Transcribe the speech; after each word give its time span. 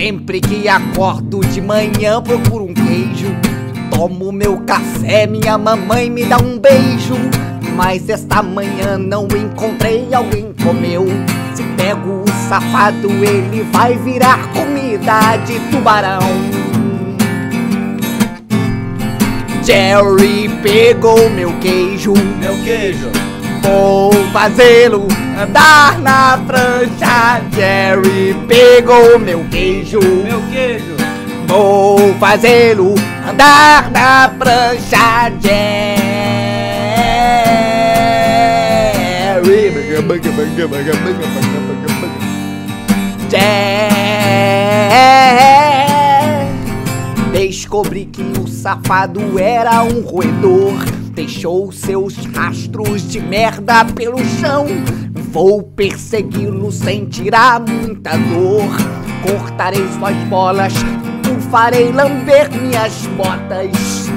Sempre 0.00 0.40
que 0.40 0.66
acordo 0.66 1.40
de 1.40 1.60
manhã 1.60 2.22
procuro 2.22 2.64
um 2.64 2.72
queijo. 2.72 3.36
Tomo 3.90 4.32
meu 4.32 4.56
café, 4.62 5.26
minha 5.26 5.58
mamãe 5.58 6.08
me 6.08 6.24
dá 6.24 6.38
um 6.38 6.58
beijo. 6.58 7.16
Mas 7.76 8.08
esta 8.08 8.42
manhã 8.42 8.96
não 8.96 9.24
encontrei 9.26 10.08
alguém 10.14 10.54
comeu. 10.64 11.06
Se 11.54 11.62
pego 11.76 12.24
o 12.26 12.48
safado, 12.48 13.10
ele 13.10 13.62
vai 13.70 13.98
virar 13.98 14.50
comida 14.54 15.36
de 15.44 15.60
tubarão. 15.70 16.20
Jerry 19.62 20.48
pegou 20.62 21.28
meu 21.28 21.52
queijo, 21.60 22.14
Meu 22.38 22.54
queijo. 22.64 23.10
vou 23.62 24.14
fazê-lo 24.32 25.19
andar 25.42 25.98
na 26.00 26.38
prancha. 26.46 27.40
Jerry 27.54 28.34
pegou 28.46 29.18
meu 29.18 29.44
queijo, 29.50 30.00
Meu 30.00 30.42
queijo. 30.50 30.96
vou 31.46 32.14
fazê-lo 32.14 32.94
andar 33.28 33.90
na 33.90 34.30
prancha. 34.38 35.32
Jerry. 35.40 36.00
Descobri 47.32 48.04
que 48.04 48.22
o 48.22 48.46
safado 48.48 49.38
era 49.38 49.82
um 49.82 50.02
roedor. 50.02 50.74
Deixou 51.12 51.70
seus 51.70 52.16
rastros 52.34 53.08
de 53.08 53.20
merda 53.20 53.84
pelo 53.84 54.18
chão. 54.40 54.66
Vou 55.32 55.62
persegui-lo 55.62 56.72
sem 56.72 57.04
tirar 57.06 57.60
muita 57.60 58.16
dor. 58.16 58.66
Cortarei 59.22 59.86
suas 59.96 60.16
bolas, 60.28 60.72
o 61.30 61.40
farei 61.50 61.92
lamber 61.92 62.50
minhas 62.50 63.06
botas. 63.16 64.10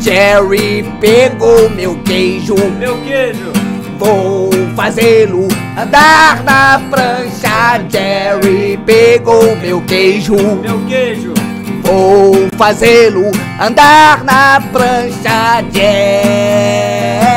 Jerry 0.00 0.84
pegou 1.00 1.68
meu 1.68 1.98
queijo, 2.04 2.54
Meu 2.78 2.96
queijo. 3.02 3.52
vou 3.98 4.48
fazê-lo 4.74 5.46
andar 5.76 6.42
na 6.44 6.80
prancha. 6.88 7.84
Jerry 7.90 8.78
pegou 8.86 9.54
meu 9.56 9.82
queijo. 9.82 10.34
Meu 10.62 10.80
queijo. 10.86 11.34
Vou 11.82 12.48
fazê-lo 12.56 13.30
andar 13.60 14.24
na 14.24 14.62
prancha, 14.72 15.62
Jerry. 15.74 17.27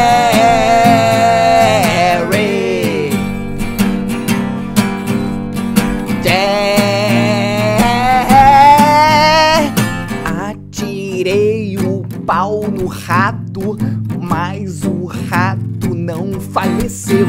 Faleceu. 17.11 17.27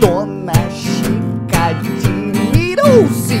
Dona 0.00 0.52
Chica 0.70 1.66
admirou-se 1.70 3.36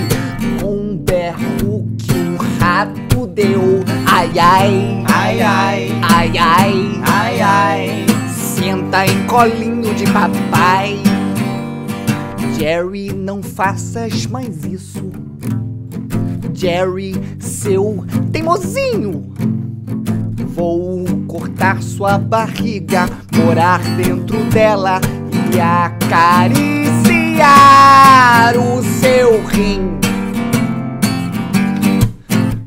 com 0.60 0.74
um 0.92 0.96
berro 0.96 1.86
que 1.96 2.12
o 2.12 2.36
rato 2.60 3.26
deu. 3.26 3.82
Ai, 4.06 4.30
ai, 4.38 5.04
Ai, 5.06 5.40
ai. 5.40 5.92
ai, 6.02 6.38
ai, 6.38 7.00
Ai, 7.04 7.40
ai. 7.40 8.06
senta 8.30 9.06
em 9.06 9.26
colinho 9.26 9.94
de 9.94 10.04
papai. 10.12 10.98
Jerry, 12.58 13.12
não 13.12 13.42
faças 13.42 14.26
mais 14.26 14.64
isso. 14.64 15.10
Jerry, 16.52 17.14
seu 17.38 18.04
teimosinho. 18.32 19.32
Vou 20.56 21.04
cortar 21.28 21.80
sua 21.80 22.18
barriga, 22.18 23.08
morar 23.32 23.78
dentro 23.96 24.42
dela 24.46 25.00
e 25.54 25.60
acariciar 25.60 26.86
o 28.56 28.82
seu 28.82 29.44
rim. 29.46 29.98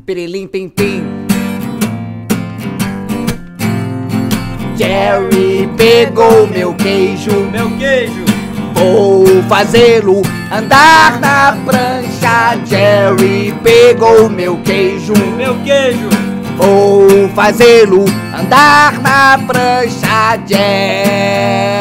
Perelim, 0.04 0.46
pim, 0.46 0.68
pim. 0.68 1.04
Jerry 4.76 5.68
pegou 5.76 6.46
meu 6.48 6.74
queijo. 6.74 7.48
Meu 7.52 7.70
queijo. 7.78 8.24
Vou 8.74 9.42
fazê-lo 9.48 10.22
andar 10.50 11.20
na 11.20 11.56
prancha. 11.64 12.58
Jerry 12.66 13.54
pegou 13.62 14.28
meu 14.28 14.56
queijo. 14.58 15.12
Meu 15.36 15.54
queijo. 15.60 16.08
Vou 16.56 17.28
fazê-lo 17.28 18.04
andar 18.36 19.00
na 19.00 19.38
prancha. 19.46 20.38
Jerry. 20.46 21.72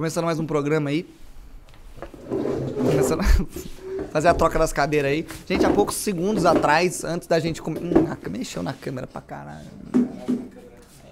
Começando 0.00 0.24
mais 0.24 0.40
um 0.40 0.46
programa 0.46 0.88
aí. 0.88 1.06
Começando 2.74 3.20
a 3.20 3.24
fazer 4.10 4.28
a 4.28 4.32
troca 4.32 4.58
das 4.58 4.72
cadeiras 4.72 5.12
aí. 5.12 5.26
Gente, 5.46 5.66
há 5.66 5.70
poucos 5.70 5.94
segundos 5.96 6.46
atrás, 6.46 7.04
antes 7.04 7.28
da 7.28 7.38
gente 7.38 7.60
comer. 7.60 7.80
Hum, 7.80 8.30
mexeu 8.30 8.62
na 8.62 8.72
câmera 8.72 9.06
pra 9.06 9.20
caralho. 9.20 9.68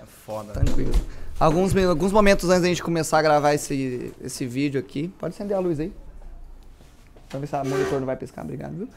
É 0.01 0.07
foda. 0.25 0.55
Tranquilo. 0.55 0.95
Alguns, 1.39 1.77
alguns 1.77 2.13
momentos 2.13 2.49
antes 2.49 2.63
da 2.63 2.69
gente 2.69 2.83
começar 2.83 3.19
a 3.19 3.23
gravar 3.23 3.53
esse, 3.53 4.11
esse 4.25 4.47
vídeo 4.47 4.81
aqui. 4.81 5.09
Pode 5.19 5.35
acender 5.35 5.55
a 5.55 5.61
luz 5.61 5.79
aí. 5.79 5.93
Pra 7.29 7.39
ver 7.41 7.47
se 7.47 7.57
o 7.57 7.65
monitor 7.67 8.01
não 8.01 8.07
vai 8.07 8.17
piscar, 8.17 8.43
obrigado, 8.43 8.75
viu? 8.75 8.89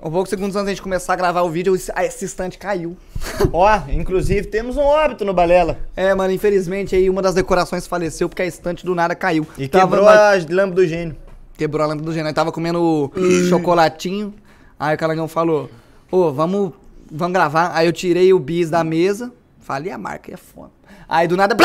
Um 0.00 0.12
poucos 0.12 0.30
segundos 0.30 0.54
antes 0.54 0.66
da 0.66 0.70
gente 0.70 0.82
começar 0.82 1.14
a 1.14 1.16
gravar 1.16 1.42
o 1.42 1.50
vídeo, 1.50 1.74
esse, 1.74 1.90
ah, 1.92 2.04
esse 2.04 2.24
instante 2.24 2.56
caiu. 2.56 2.96
Ó, 3.52 3.68
inclusive 3.88 4.46
temos 4.46 4.76
um 4.76 4.82
óbito 4.82 5.24
no 5.24 5.34
Balela. 5.34 5.76
É, 5.96 6.14
mano, 6.14 6.32
infelizmente 6.32 6.94
aí 6.94 7.10
uma 7.10 7.20
das 7.20 7.34
decorações 7.34 7.84
faleceu 7.84 8.28
porque 8.28 8.42
a 8.42 8.46
estante 8.46 8.86
do 8.86 8.94
nada 8.94 9.16
caiu. 9.16 9.44
E 9.58 9.66
Tava 9.66 9.96
quebrou 9.96 10.08
a 10.08 10.34
lâmpada 10.34 10.70
do 10.70 10.86
gênio. 10.86 11.16
Quebrou 11.56 11.82
a 11.82 11.86
lâmpada 11.88 12.06
do 12.06 12.12
gênio. 12.12 12.28
Aí 12.28 12.32
tava 12.32 12.52
comendo 12.52 13.10
chocolatinho. 13.50 14.32
Aí 14.78 14.94
o 14.94 14.98
Calangão 14.98 15.26
falou: 15.26 15.68
Ô, 16.12 16.32
vamos, 16.32 16.72
vamos 17.10 17.32
gravar. 17.32 17.72
Aí 17.74 17.86
eu 17.88 17.92
tirei 17.92 18.32
o 18.32 18.38
bis 18.38 18.70
da 18.70 18.84
mesa. 18.84 19.32
Falei 19.58 19.90
a 19.90 19.98
marca, 19.98 20.32
é 20.32 20.36
foda. 20.36 20.70
Aí 21.08 21.26
do 21.26 21.36
nada. 21.36 21.56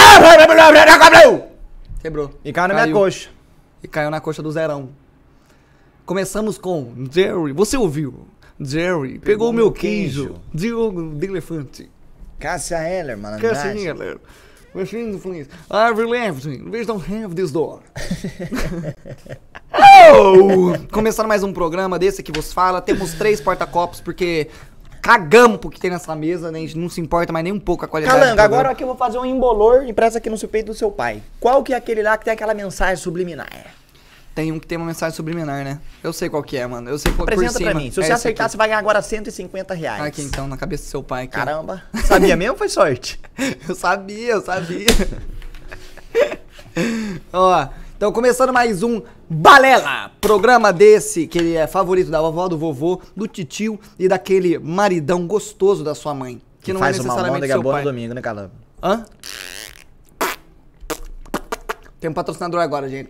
Quebrou. 2.01 2.31
E 2.43 2.51
caiu 2.51 2.67
na 2.69 2.73
minha 2.73 2.91
coxa. 2.91 3.29
E 3.83 3.87
caiu 3.87 4.09
na 4.09 4.19
coxa 4.19 4.41
do 4.41 4.51
Zerão. 4.51 4.89
Começamos 6.05 6.57
com 6.57 6.93
Jerry. 7.09 7.53
Você 7.53 7.77
ouviu? 7.77 8.27
Jerry 8.59 9.19
pegou 9.19 9.49
o 9.49 9.53
meu 9.53 9.71
queijo. 9.71 10.27
queijo. 10.27 10.41
Diogo 10.53 11.15
de 11.15 11.25
elefante. 11.25 11.89
Cássia 12.39 12.77
Heller, 12.77 13.17
mano. 13.17 13.39
Cassinha, 13.39 13.95
Machine 14.73 15.17
please. 15.19 15.47
I've 15.69 16.03
left. 16.03 16.47
We 16.47 16.83
don't 16.83 17.03
have 17.05 17.35
this 17.35 17.51
door. 17.51 17.81
oh! 19.71 20.73
Começando 20.91 21.27
mais 21.27 21.43
um 21.43 21.53
programa 21.53 21.99
desse 21.99 22.23
que 22.23 22.31
vos 22.31 22.51
fala. 22.51 22.81
Temos 22.81 23.13
três 23.13 23.39
porta-copos 23.39 24.01
porque 24.01 24.47
cagamos 24.99 25.57
pro 25.57 25.69
que 25.69 25.79
tem 25.79 25.91
nessa 25.91 26.15
mesa, 26.15 26.51
né? 26.51 26.57
A 26.57 26.61
gente 26.61 26.77
não 26.77 26.89
se 26.89 26.99
importa 26.99 27.31
mais 27.31 27.43
nem 27.43 27.53
um 27.53 27.59
pouco 27.59 27.85
a 27.85 27.87
qualidade 27.87 28.19
Calanga, 28.19 28.41
agora 28.41 28.71
aqui 28.71 28.83
eu 28.83 28.87
vou 28.87 28.97
fazer 28.97 29.19
um 29.19 29.25
embolor 29.25 29.85
e 29.85 29.93
presta 29.93 30.17
aqui 30.17 30.29
no 30.29 30.37
seu 30.39 30.49
peito 30.49 30.67
do 30.67 30.73
seu 30.73 30.89
pai. 30.89 31.21
Qual 31.39 31.61
que 31.61 31.71
é 31.71 31.75
aquele 31.75 32.01
lá 32.01 32.17
que 32.17 32.25
tem 32.25 32.33
aquela 32.33 32.55
mensagem 32.55 32.95
subliminar? 32.95 33.75
Tem 34.35 34.51
um 34.51 34.59
que 34.59 34.65
tem 34.65 34.77
uma 34.79 34.87
mensagem 34.87 35.15
subliminar, 35.15 35.63
né? 35.63 35.79
Eu 36.03 36.11
sei 36.11 36.27
qual 36.27 36.41
que 36.41 36.57
é, 36.57 36.65
mano. 36.65 36.89
Eu 36.89 36.97
sei 36.97 37.11
qual 37.11 37.27
por 37.27 37.33
Apresenta 37.33 37.59
pra 37.59 37.73
mim. 37.75 37.91
Se 37.91 37.99
É 37.99 38.03
você 38.03 38.11
acertar, 38.13 38.45
aqui. 38.45 38.51
você 38.51 38.57
vai 38.57 38.67
ganhar 38.67 38.79
agora 38.79 38.99
150 39.01 39.73
reais. 39.75 40.01
Aqui 40.03 40.23
então, 40.23 40.47
na 40.47 40.57
cabeça 40.57 40.85
do 40.85 40.87
seu 40.87 41.03
pai. 41.03 41.25
Aqui. 41.25 41.33
Caramba. 41.33 41.83
Sabia 42.03 42.35
mesmo 42.35 42.53
ou 42.53 42.57
foi 42.57 42.67
sorte? 42.69 43.19
Eu 43.67 43.75
sabia, 43.75 44.31
eu 44.33 44.41
sabia. 44.41 44.87
Ó, 47.31 47.67
então 47.95 48.11
começando 48.11 48.51
mais 48.51 48.81
um 48.83 49.01
Balela, 49.29 50.11
programa 50.19 50.73
desse 50.73 51.27
que 51.27 51.37
ele 51.37 51.55
é 51.55 51.67
favorito 51.67 52.09
da 52.11 52.21
vovó, 52.21 52.47
do 52.47 52.57
vovô, 52.57 53.01
do 53.15 53.27
titio 53.27 53.79
e 53.97 54.07
daquele 54.07 54.57
maridão 54.59 55.25
gostoso 55.27 55.83
da 55.83 55.95
sua 55.95 56.13
mãe. 56.13 56.41
Que 56.61 56.73
não 56.73 56.79
Faz 56.79 56.97
é 56.97 57.01
uma 57.01 57.09
necessariamente 57.09 57.53
boa 57.61 57.75
pai. 57.75 57.83
no 57.83 57.89
domingo, 57.91 58.13
né, 58.13 58.21
Calanga? 58.21 58.51
Hã? 58.81 59.05
Tem 61.99 62.09
um 62.09 62.13
patrocinador 62.13 62.59
agora, 62.61 62.89
gente. 62.89 63.09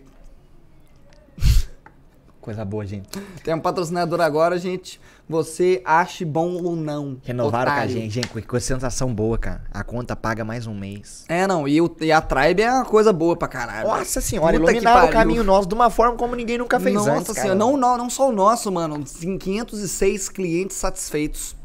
Coisa 2.43 2.65
boa, 2.65 2.85
gente. 2.85 3.07
Tem 3.41 3.53
um 3.53 3.59
patrocinador 3.61 4.19
agora, 4.19 4.59
gente. 4.59 4.99
Você 5.29 5.81
ache 5.85 6.25
bom 6.25 6.61
ou 6.61 6.75
não. 6.75 7.17
Renovaram 7.23 7.71
com 7.71 7.71
a 7.71 7.73
otário. 7.75 7.93
gente, 7.93 8.09
gente. 8.11 8.27
Com, 8.27 8.41
com 8.41 8.59
sensação 8.59 9.15
boa, 9.15 9.37
cara. 9.37 9.61
A 9.73 9.81
conta 9.81 10.13
paga 10.13 10.43
mais 10.43 10.67
um 10.67 10.73
mês. 10.77 11.23
É, 11.29 11.47
não. 11.47 11.65
E, 11.65 11.79
o- 11.79 11.95
e 12.01 12.11
a 12.11 12.19
Tribe 12.19 12.61
é 12.61 12.69
uma 12.69 12.83
coisa 12.83 13.13
boa 13.13 13.37
pra 13.37 13.47
caralho. 13.47 13.87
Nossa 13.87 14.19
senhora, 14.19 14.59
Puta 14.59 14.65
que 14.73 14.77
iluminaram 14.79 15.07
o 15.07 15.11
caminho 15.11 15.41
nosso 15.41 15.69
de 15.69 15.73
uma 15.73 15.89
forma 15.89 16.17
como 16.17 16.35
ninguém 16.35 16.57
nunca 16.57 16.81
fez 16.81 16.93
Nossa 16.95 17.11
antes, 17.13 17.27
cara. 17.27 17.41
senhora, 17.43 17.57
não, 17.57 17.77
não, 17.77 17.97
não 17.97 18.09
só 18.09 18.27
o 18.27 18.33
nosso, 18.33 18.69
mano. 18.69 19.01
Tem 19.05 19.37
506 19.37 20.27
clientes 20.27 20.75
satisfeitos. 20.75 21.55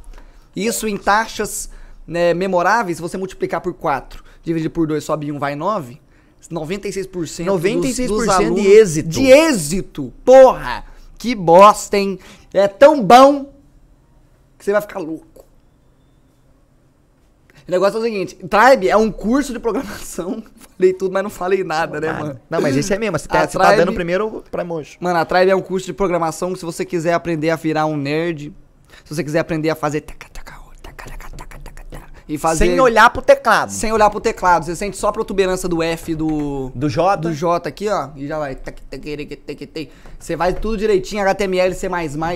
Isso 0.55 0.87
em 0.87 0.97
taxas 0.97 1.69
né, 2.07 2.33
memoráveis, 2.35 2.99
se 2.99 3.03
você 3.03 3.19
multiplicar 3.19 3.61
por 3.61 3.75
4, 3.75 4.23
dividir 4.45 4.71
por 4.71 4.87
2, 4.87 5.03
sobe 5.03 5.33
1, 5.33 5.41
vai 5.41 5.57
9. 5.57 6.01
96%, 6.51 7.45
96% 7.45 8.07
dos, 8.07 8.07
dos 8.09 8.25
de 8.25 8.31
alunos- 8.31 8.65
êxito. 8.67 9.09
De 9.09 9.27
êxito! 9.27 10.13
Porra! 10.25 10.85
Que 11.19 11.35
bosta, 11.35 11.97
hein? 11.97 12.19
É 12.55 12.69
tão 12.69 13.03
bom 13.03 13.53
que 14.57 14.65
você 14.65 14.73
vai 14.73 14.81
ficar 14.81 14.99
louco. 15.01 15.45
O 17.67 17.71
negócio 17.71 17.97
é 17.99 18.01
o 18.01 18.03
seguinte: 18.03 18.35
Tribe 18.37 18.89
é 18.89 18.97
um 18.97 19.11
curso 19.11 19.53
de 19.53 19.59
programação. 19.59 20.43
Falei 20.79 20.93
tudo, 20.93 21.13
mas 21.13 21.23
não 21.25 21.31
falei 21.31 21.65
nada, 21.65 22.01
né, 22.01 22.13
mano? 22.13 22.41
Não, 22.49 22.61
mas 22.61 22.77
esse 22.77 22.95
é 22.95 22.99
mesmo. 22.99 23.19
Você 23.19 23.27
tá, 23.29 23.47
tá 23.47 23.59
Tribe- 23.67 23.77
dando 23.77 23.93
primeiro 23.93 24.45
pra 24.51 24.63
mojo. 24.65 24.97
Mano, 25.01 25.19
a 25.19 25.25
Tribe 25.25 25.51
é 25.51 25.57
um 25.57 25.61
curso 25.61 25.85
de 25.87 25.93
programação 25.93 26.53
que 26.53 26.59
se 26.61 26.65
você 26.65 26.85
quiser 26.85 27.13
aprender 27.15 27.51
a 27.51 27.57
virar 27.57 27.85
um 27.87 27.97
nerd, 27.97 28.55
se 29.05 29.13
você 29.15 29.25
quiser 29.25 29.41
aprender 29.41 29.71
a 29.71 29.75
fazer 29.75 30.03
taca, 30.03 30.29
taca, 30.33 30.55
taca, 30.81 31.11
taca, 31.11 31.28
e 32.29 32.37
fazer 32.37 32.67
Sem 32.67 32.81
olhar 32.81 33.09
pro 33.11 33.23
teclado. 33.23 33.71
sem 33.71 33.93
olhar 33.93 34.11
pro 34.11 34.21
teclado, 34.21 34.65
você 34.65 34.77
sente 34.77 34.97
só 34.97 35.09
a 35.09 35.13
protuberância 35.13 35.69
do 35.69 35.83
F 35.83 36.15
do 36.15 36.71
Do 36.75 36.89
J. 36.89 37.17
do 37.17 37.33
J 37.33 37.69
aqui, 37.69 37.89
ó, 37.89 38.11
e 38.15 38.27
já 38.27 38.39
vai. 38.39 38.57
Você 40.19 40.37
vai 40.37 40.53
tudo 40.53 40.77
direitinho, 40.77 41.23
HTML, 41.23 41.75
C++, 41.75 41.89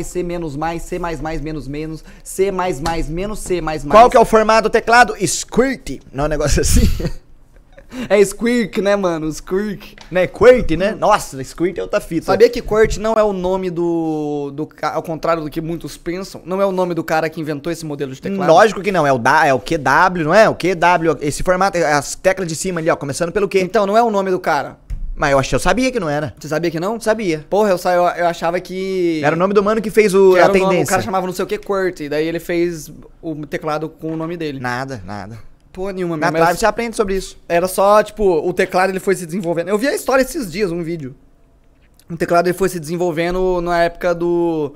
C 0.05 0.23
menos 0.23 0.56
mais, 0.56 0.83
C 0.83 0.99
menos 0.99 1.69
menos, 1.69 2.05
C 2.25 2.50
menos 2.50 3.39
C. 3.39 3.61
Qual 3.89 4.09
que 4.09 4.17
é 4.17 4.21
o 4.21 4.25
formato 4.25 4.69
do 4.69 4.73
teclado? 4.73 5.15
Squirt. 5.27 6.00
Não 6.12 6.25
é 6.25 6.27
um 6.27 6.31
negócio 6.31 6.62
assim? 6.62 6.89
É 8.09 8.25
Squirk, 8.25 8.81
né, 8.81 8.97
mano? 8.97 9.31
Squirk. 9.33 9.97
né? 10.11 10.27
Quirt, 10.27 10.71
né? 10.73 10.93
Nossa, 10.99 11.43
Squirt 11.43 11.79
é 11.79 11.83
outra 11.83 12.00
fita. 12.00 12.27
Sabia 12.27 12.49
que 12.49 12.62
Quirt 12.62 12.99
não 12.99 13.15
é 13.15 13.23
o 13.23 13.33
nome 13.33 13.71
do, 13.71 14.50
do. 14.55 14.69
Ao 14.83 15.03
contrário 15.03 15.43
do 15.43 15.50
que 15.50 15.61
muitos 15.61 15.97
pensam, 15.97 16.43
não 16.44 16.61
é 16.61 16.67
o 16.67 16.73
nome 16.73 16.94
do 16.94 17.05
cara 17.05 17.29
que 17.29 17.41
inventou 17.41 17.73
esse 17.73 17.85
modelo 17.85 18.12
de 18.12 18.21
teclado? 18.21 18.50
Lógico 18.50 18.81
que 18.81 18.93
não, 18.93 19.06
é 19.06 19.12
o, 19.12 19.19
da, 19.19 19.47
é 19.47 19.55
o 19.55 19.61
QW, 19.61 20.25
não 20.25 20.35
é? 20.35 20.49
O 20.49 20.55
QW, 20.55 21.19
esse 21.21 21.43
formato, 21.43 21.79
as 21.79 22.15
teclas 22.15 22.49
de 22.49 22.55
cima 22.55 22.81
ali, 22.81 22.91
ó, 22.91 22.97
começando 22.97 23.33
pelo 23.33 23.49
Q. 23.49 23.61
Então, 23.61 23.87
não 23.87 23.97
é 23.97 24.03
o 24.03 24.11
nome 24.11 24.31
do 24.31 24.41
cara. 24.41 24.79
Mas 25.15 25.33
eu 25.33 25.39
achei, 25.39 25.55
eu 25.55 25.61
sabia 25.61 25.93
que 25.93 26.00
não 26.00 26.09
era. 26.09 26.35
Você 26.39 26.49
sabia 26.49 26.71
que 26.71 26.81
não? 26.81 26.99
Sabia. 26.99 27.44
Porra, 27.50 27.71
eu, 27.71 27.77
eu, 27.77 28.03
eu 28.09 28.27
achava 28.27 28.59
que. 28.59 29.21
Era 29.23 29.37
o 29.37 29.39
nome 29.39 29.53
do 29.53 29.62
mano 29.62 29.81
que 29.83 29.91
fez 29.91 30.15
o, 30.15 30.33
que 30.33 30.39
a 30.41 30.44
o, 30.44 30.49
nome, 30.49 30.61
o 30.61 30.69
tendência. 30.69 30.87
cara 30.87 31.03
chamava 31.03 31.27
não 31.27 31.35
sei 31.35 31.44
o 31.44 31.49
que 31.49 31.59
Quirt, 31.59 32.00
e 32.00 32.09
daí 32.09 32.27
ele 32.27 32.41
fez 32.41 32.91
o 33.21 33.47
teclado 33.47 33.89
com 33.89 34.12
o 34.12 34.17
nome 34.17 34.37
dele. 34.37 34.59
Nada, 34.59 35.03
nada. 35.05 35.39
Porra 35.72 35.92
nenhuma, 35.92 36.16
Na 36.16 36.30
mesmo. 36.30 36.44
Tribe 36.46 36.60
você 36.60 36.66
aprende 36.66 36.96
sobre 36.96 37.16
isso. 37.16 37.38
Era 37.48 37.66
só, 37.66 38.02
tipo, 38.02 38.22
o 38.24 38.52
teclado 38.52 38.90
ele 38.90 39.00
foi 39.00 39.14
se 39.16 39.24
desenvolvendo. 39.24 39.69
Eu 39.69 39.78
vi 39.78 39.88
a 39.88 39.94
história 39.94 40.22
esses 40.22 40.52
dias, 40.52 40.70
um 40.70 40.82
vídeo. 40.82 41.14
O 42.10 42.16
teclado 42.16 42.46
ele 42.46 42.56
foi 42.56 42.69
se 42.69 42.78
desenvolvendo 42.78 43.60
na 43.62 43.82
época 43.84 44.14
do. 44.14 44.74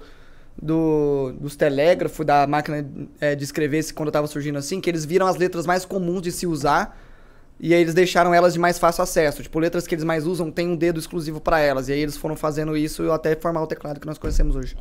do 0.60 1.34
dos 1.38 1.54
telégrafos, 1.54 2.24
da 2.24 2.46
máquina 2.46 2.86
é, 3.20 3.34
de 3.34 3.44
escrever, 3.44 3.84
quando 3.92 4.10
tava 4.10 4.26
surgindo 4.26 4.56
assim, 4.58 4.80
que 4.80 4.88
eles 4.88 5.04
viram 5.04 5.26
as 5.26 5.36
letras 5.36 5.66
mais 5.66 5.84
comuns 5.84 6.22
de 6.22 6.32
se 6.32 6.46
usar. 6.46 6.98
E 7.58 7.74
aí 7.74 7.80
eles 7.80 7.94
deixaram 7.94 8.34
elas 8.34 8.52
de 8.54 8.58
mais 8.58 8.78
fácil 8.78 9.02
acesso. 9.02 9.42
Tipo, 9.42 9.58
letras 9.58 9.86
que 9.86 9.94
eles 9.94 10.04
mais 10.04 10.26
usam 10.26 10.50
tem 10.50 10.68
um 10.68 10.76
dedo 10.76 10.98
exclusivo 10.98 11.40
pra 11.40 11.58
elas. 11.58 11.88
E 11.88 11.92
aí 11.92 12.00
eles 12.00 12.16
foram 12.16 12.36
fazendo 12.36 12.76
isso 12.76 13.10
até 13.10 13.34
formar 13.36 13.62
o 13.62 13.66
teclado 13.66 14.00
que 14.00 14.06
nós 14.06 14.18
conhecemos 14.18 14.56
hoje. 14.56 14.76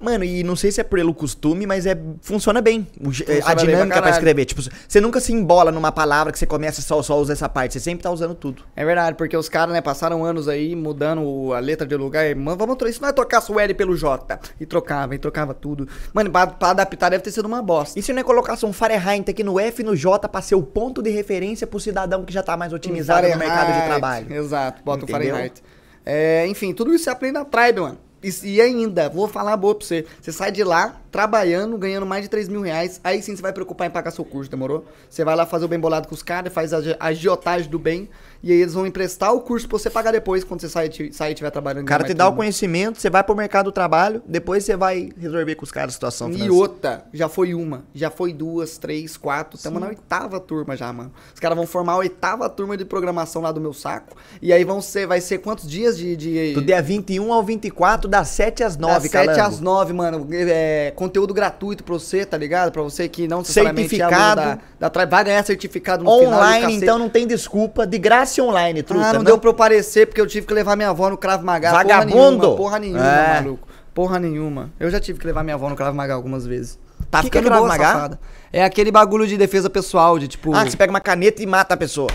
Mano, 0.00 0.24
e 0.24 0.44
não 0.44 0.54
sei 0.54 0.70
se 0.70 0.80
é 0.80 0.84
pelo 0.84 1.12
costume, 1.12 1.66
mas 1.66 1.84
é 1.84 1.98
funciona 2.20 2.60
bem. 2.60 2.86
Funciona 3.02 3.32
a 3.32 3.36
bem 3.36 3.42
pra 3.42 3.54
dinâmica 3.54 4.02
pra, 4.02 4.10
escrever. 4.10 4.44
Tipo, 4.44 4.62
você 4.62 5.00
nunca 5.00 5.20
se 5.20 5.32
embola 5.32 5.72
numa 5.72 5.90
palavra 5.90 6.32
que 6.32 6.38
você 6.38 6.46
começa 6.46 6.80
só, 6.80 7.02
só 7.02 7.18
usa 7.18 7.32
essa 7.32 7.48
parte. 7.48 7.72
Você 7.72 7.80
sempre 7.80 8.02
tá 8.02 8.10
usando 8.10 8.34
tudo. 8.34 8.62
É 8.76 8.84
verdade, 8.84 9.16
porque 9.16 9.36
os 9.36 9.48
caras, 9.48 9.72
né, 9.72 9.80
passaram 9.80 10.24
anos 10.24 10.48
aí 10.48 10.76
mudando 10.76 11.52
a 11.52 11.58
letra 11.58 11.86
de 11.86 11.96
lugar. 11.96 12.24
E, 12.26 12.34
mano, 12.34 12.56
vamos 12.56 12.76
trocar. 12.76 12.90
Isso 12.90 13.02
não 13.02 13.08
é 13.08 13.12
trocar 13.12 13.42
o 13.48 13.58
L 13.58 13.74
pelo 13.74 13.96
J. 13.96 14.38
E 14.60 14.66
trocava, 14.66 15.14
e 15.14 15.18
trocava 15.18 15.52
tudo. 15.52 15.88
Mano, 16.12 16.30
pra, 16.30 16.46
pra 16.46 16.70
adaptar 16.70 17.10
deve 17.10 17.24
ter 17.24 17.32
sido 17.32 17.46
uma 17.46 17.62
bosta. 17.62 17.98
E 17.98 18.02
se 18.02 18.12
não 18.12 18.20
é 18.20 18.24
colocasse 18.24 18.64
um 18.64 18.72
Fahrenheit 18.72 19.28
aqui 19.28 19.42
no 19.42 19.58
F 19.58 19.82
e 19.82 19.84
no 19.84 19.96
J 19.96 20.28
pra 20.28 20.40
ser 20.40 20.54
o 20.54 20.62
ponto 20.62 21.02
de 21.02 21.10
referência 21.10 21.66
pro 21.66 21.80
cidadão 21.80 22.24
que 22.24 22.32
já 22.32 22.42
tá 22.42 22.56
mais 22.56 22.72
otimizado 22.72 23.28
no 23.28 23.36
mercado 23.36 23.72
de 23.72 23.86
trabalho? 23.86 24.32
Exato, 24.32 24.82
bota 24.84 25.04
Entendeu? 25.04 25.18
o 25.18 25.30
Fahrenheit. 25.30 25.62
É, 26.04 26.46
enfim, 26.46 26.72
tudo 26.72 26.94
isso 26.94 27.04
você 27.04 27.10
aprende 27.10 27.34
na 27.34 27.44
Tribe, 27.44 27.80
mano. 27.80 27.98
E, 28.22 28.60
ainda, 28.60 29.08
vou 29.08 29.28
falar 29.28 29.56
boa 29.56 29.74
pra 29.74 29.86
você. 29.86 30.04
Você 30.20 30.32
sai 30.32 30.50
de 30.50 30.64
lá, 30.64 31.00
trabalhando, 31.10 31.78
ganhando 31.78 32.04
mais 32.04 32.22
de 32.22 32.28
3 32.28 32.48
mil 32.48 32.60
reais. 32.60 33.00
Aí 33.04 33.22
sim 33.22 33.36
você 33.36 33.42
vai 33.42 33.52
preocupar 33.52 33.86
em 33.86 33.90
pagar 33.90 34.10
seu 34.10 34.24
curso, 34.24 34.50
demorou? 34.50 34.84
Você 35.08 35.24
vai 35.24 35.36
lá 35.36 35.46
fazer 35.46 35.66
o 35.66 35.68
bem 35.68 35.78
bolado 35.78 36.08
com 36.08 36.14
os 36.14 36.22
caras, 36.22 36.52
faz 36.52 36.72
a 36.72 36.80
agiotagem 36.98 37.70
do 37.70 37.78
bem. 37.78 38.08
E 38.42 38.52
aí 38.52 38.60
eles 38.60 38.74
vão 38.74 38.86
emprestar 38.86 39.32
o 39.34 39.40
curso 39.40 39.68
pra 39.68 39.78
você 39.78 39.90
pagar 39.90 40.12
depois, 40.12 40.44
quando 40.44 40.60
você 40.60 40.68
sair 40.68 40.90
e 41.00 41.12
sair 41.12 41.30
e 41.30 41.32
estiver 41.32 41.50
trabalhando. 41.50 41.82
O 41.82 41.86
cara 41.86 42.04
te 42.04 42.14
dá 42.14 42.28
o 42.28 42.34
conhecimento, 42.34 43.00
você 43.00 43.10
vai 43.10 43.22
pro 43.24 43.34
mercado 43.34 43.66
do 43.66 43.72
trabalho, 43.72 44.22
depois 44.26 44.64
você 44.64 44.76
vai 44.76 45.10
resolver 45.18 45.54
com 45.56 45.64
os 45.64 45.72
caras 45.72 45.92
a 45.92 45.94
situação 45.94 46.30
E 46.30 46.48
outra, 46.48 47.04
já 47.12 47.28
foi 47.28 47.54
uma, 47.54 47.84
já 47.94 48.10
foi 48.10 48.32
duas, 48.32 48.78
três, 48.78 49.16
quatro. 49.16 49.56
Estamos 49.56 49.80
na 49.80 49.88
oitava 49.88 50.38
turma 50.38 50.76
já, 50.76 50.92
mano. 50.92 51.12
Os 51.34 51.40
caras 51.40 51.56
vão 51.56 51.66
formar 51.66 51.94
a 51.94 51.96
oitava 51.96 52.48
turma 52.48 52.76
de 52.76 52.84
programação 52.84 53.42
lá 53.42 53.50
do 53.50 53.60
meu 53.60 53.72
saco. 53.72 54.16
E 54.40 54.52
aí 54.52 54.62
vão 54.62 54.80
ser, 54.80 55.06
vai 55.06 55.20
ser 55.20 55.38
quantos 55.38 55.68
dias 55.68 55.98
de. 55.98 56.16
de 56.16 56.54
Do 56.54 56.62
dia 56.62 56.80
21 56.80 57.32
ao 57.32 57.42
24, 57.42 58.08
das 58.08 58.28
7 58.28 58.62
às 58.62 58.76
9, 58.76 58.94
das 58.94 59.02
7 59.10 59.12
calango. 59.12 59.40
às 59.40 59.60
9, 59.60 59.92
mano. 59.92 60.28
É, 60.30 60.92
conteúdo 60.94 61.34
gratuito 61.34 61.82
pra 61.82 61.94
você, 61.94 62.24
tá 62.24 62.36
ligado? 62.36 62.70
Pra 62.70 62.82
você 62.82 63.08
que 63.08 63.26
não 63.26 63.38
necessariamente 63.38 63.86
é 63.86 63.98
Certificado. 63.98 64.40
da, 64.40 64.58
da 64.78 64.90
Tribe, 64.90 65.10
vai 65.10 65.24
ganhar 65.24 65.44
certificado 65.44 66.04
no 66.04 66.10
final. 66.10 66.22
e 66.22 66.26
o 66.26 66.36
Online, 66.38 66.74
então 66.76 66.98
não 66.98 67.08
tem 67.08 67.26
desculpa. 67.26 67.86
De 67.86 67.98
graça 67.98 68.27
online, 68.40 68.82
truta. 68.82 69.06
Ah, 69.06 69.12
não, 69.14 69.24
deu 69.24 69.38
pra 69.38 69.48
eu 69.48 69.52
aparecer 69.52 70.06
porque 70.06 70.20
eu 70.20 70.26
tive 70.26 70.46
que 70.46 70.52
levar 70.54 70.76
minha 70.76 70.90
avó 70.90 71.08
no 71.10 71.16
Krav 71.16 71.42
Maga. 71.44 71.70
Vagabundo! 71.72 72.56
Porra 72.56 72.78
nenhuma, 72.78 73.00
porra 73.00 73.04
nenhuma 73.04 73.06
É. 73.36 73.40
maluco. 73.42 73.68
Porra 73.94 74.18
nenhuma. 74.18 74.70
Eu 74.78 74.90
já 74.90 75.00
tive 75.00 75.18
que 75.18 75.26
levar 75.26 75.42
minha 75.42 75.54
avó 75.54 75.68
no 75.68 75.74
Krav 75.76 75.94
Maga 75.94 76.14
algumas 76.14 76.46
vezes. 76.46 76.78
Tá 77.10 77.22
Que 77.22 77.30
que 77.30 77.38
é 77.38 77.42
ficando 77.42 77.56
boa, 77.56 77.68
Maga? 77.68 77.84
safada. 77.86 78.20
É 78.52 78.62
aquele 78.64 78.90
bagulho 78.92 79.26
de 79.26 79.36
defesa 79.36 79.68
pessoal, 79.70 80.18
de 80.18 80.28
tipo... 80.28 80.54
Ah, 80.54 80.64
que 80.64 80.70
você 80.70 80.76
pega 80.76 80.90
uma 80.92 81.00
caneta 81.00 81.42
e 81.42 81.46
mata 81.46 81.74
a 81.74 81.76
pessoa. 81.76 82.10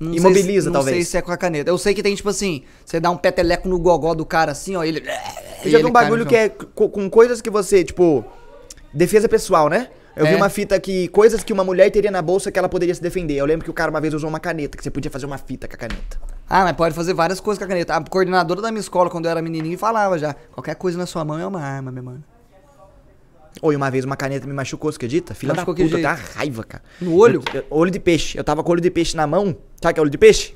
não 0.00 0.14
imobiliza, 0.14 0.52
sei, 0.52 0.60
se- 0.62 0.70
talvez. 0.70 0.96
Não 0.96 1.02
sei 1.02 1.10
se 1.10 1.16
é 1.16 1.22
com 1.22 1.32
a 1.32 1.36
caneta. 1.36 1.70
Eu 1.70 1.78
sei 1.78 1.94
que 1.94 2.02
tem, 2.02 2.14
tipo 2.14 2.28
assim, 2.28 2.62
você 2.84 3.00
dá 3.00 3.10
um 3.10 3.16
peteleco 3.16 3.68
no 3.68 3.78
gogó 3.78 4.14
do 4.14 4.24
cara 4.24 4.52
assim, 4.52 4.76
ó, 4.76 4.84
ele... 4.84 5.02
Eu 5.64 5.70
já 5.70 5.78
vi 5.78 5.84
um 5.86 5.90
bagulho 5.90 6.24
que 6.26 6.36
é 6.36 6.48
co- 6.48 6.88
com 6.88 7.08
coisas 7.10 7.40
que 7.40 7.50
você, 7.50 7.82
tipo, 7.84 8.24
defesa 8.94 9.28
pessoal, 9.28 9.68
né? 9.68 9.88
Eu 10.18 10.26
vi 10.26 10.32
É. 10.32 10.36
uma 10.36 10.48
fita 10.48 10.78
que 10.80 11.08
coisas 11.08 11.44
que 11.44 11.52
uma 11.52 11.62
mulher 11.62 11.90
teria 11.90 12.10
na 12.10 12.20
bolsa 12.20 12.50
que 12.50 12.58
ela 12.58 12.68
poderia 12.68 12.94
se 12.94 13.00
defender. 13.00 13.34
Eu 13.36 13.46
lembro 13.46 13.64
que 13.64 13.70
o 13.70 13.74
cara 13.74 13.90
uma 13.90 14.00
vez 14.00 14.12
usou 14.12 14.28
uma 14.28 14.40
caneta, 14.40 14.76
que 14.76 14.82
você 14.82 14.90
podia 14.90 15.10
fazer 15.10 15.26
uma 15.26 15.38
fita 15.38 15.68
com 15.68 15.74
a 15.74 15.78
caneta. 15.78 16.18
Ah, 16.50 16.64
mas 16.64 16.72
pode 16.72 16.94
fazer 16.94 17.14
várias 17.14 17.38
coisas 17.40 17.58
com 17.58 17.64
a 17.64 17.68
caneta. 17.68 17.94
A 17.94 18.02
coordenadora 18.02 18.60
da 18.60 18.70
minha 18.72 18.80
escola, 18.80 19.08
quando 19.08 19.26
eu 19.26 19.30
era 19.30 19.40
menininho, 19.40 19.78
falava 19.78 20.18
já, 20.18 20.34
qualquer 20.52 20.74
coisa 20.74 20.98
na 20.98 21.06
sua 21.06 21.24
mão 21.24 21.38
é 21.38 21.46
uma 21.46 21.60
arma, 21.60 21.92
meu 21.92 22.02
mano. 22.02 22.24
Ou 23.60 23.72
uma 23.74 23.90
vez 23.90 24.04
uma 24.04 24.16
caneta 24.16 24.46
me 24.46 24.52
machucou, 24.52 24.90
você 24.90 24.96
acredita? 24.96 25.34
Filha 25.34 25.52
Machucou 25.52 25.74
da 25.74 25.82
que 25.82 25.88
puta, 25.90 26.02
tá 26.02 26.14
raiva, 26.36 26.62
cara. 26.64 26.82
No 27.00 27.16
olho? 27.16 27.42
Eu- 27.52 27.60
eu- 27.60 27.66
olho 27.70 27.90
de 27.90 27.98
peixe. 27.98 28.38
Eu 28.38 28.44
tava 28.44 28.62
com 28.62 28.70
olho 28.70 28.80
de 28.80 28.90
peixe 28.90 29.16
na 29.16 29.26
mão. 29.26 29.56
Sabe 29.82 29.90
o 29.90 29.94
que 29.94 30.00
é 30.00 30.02
olho 30.02 30.10
de 30.10 30.18
peixe? 30.18 30.54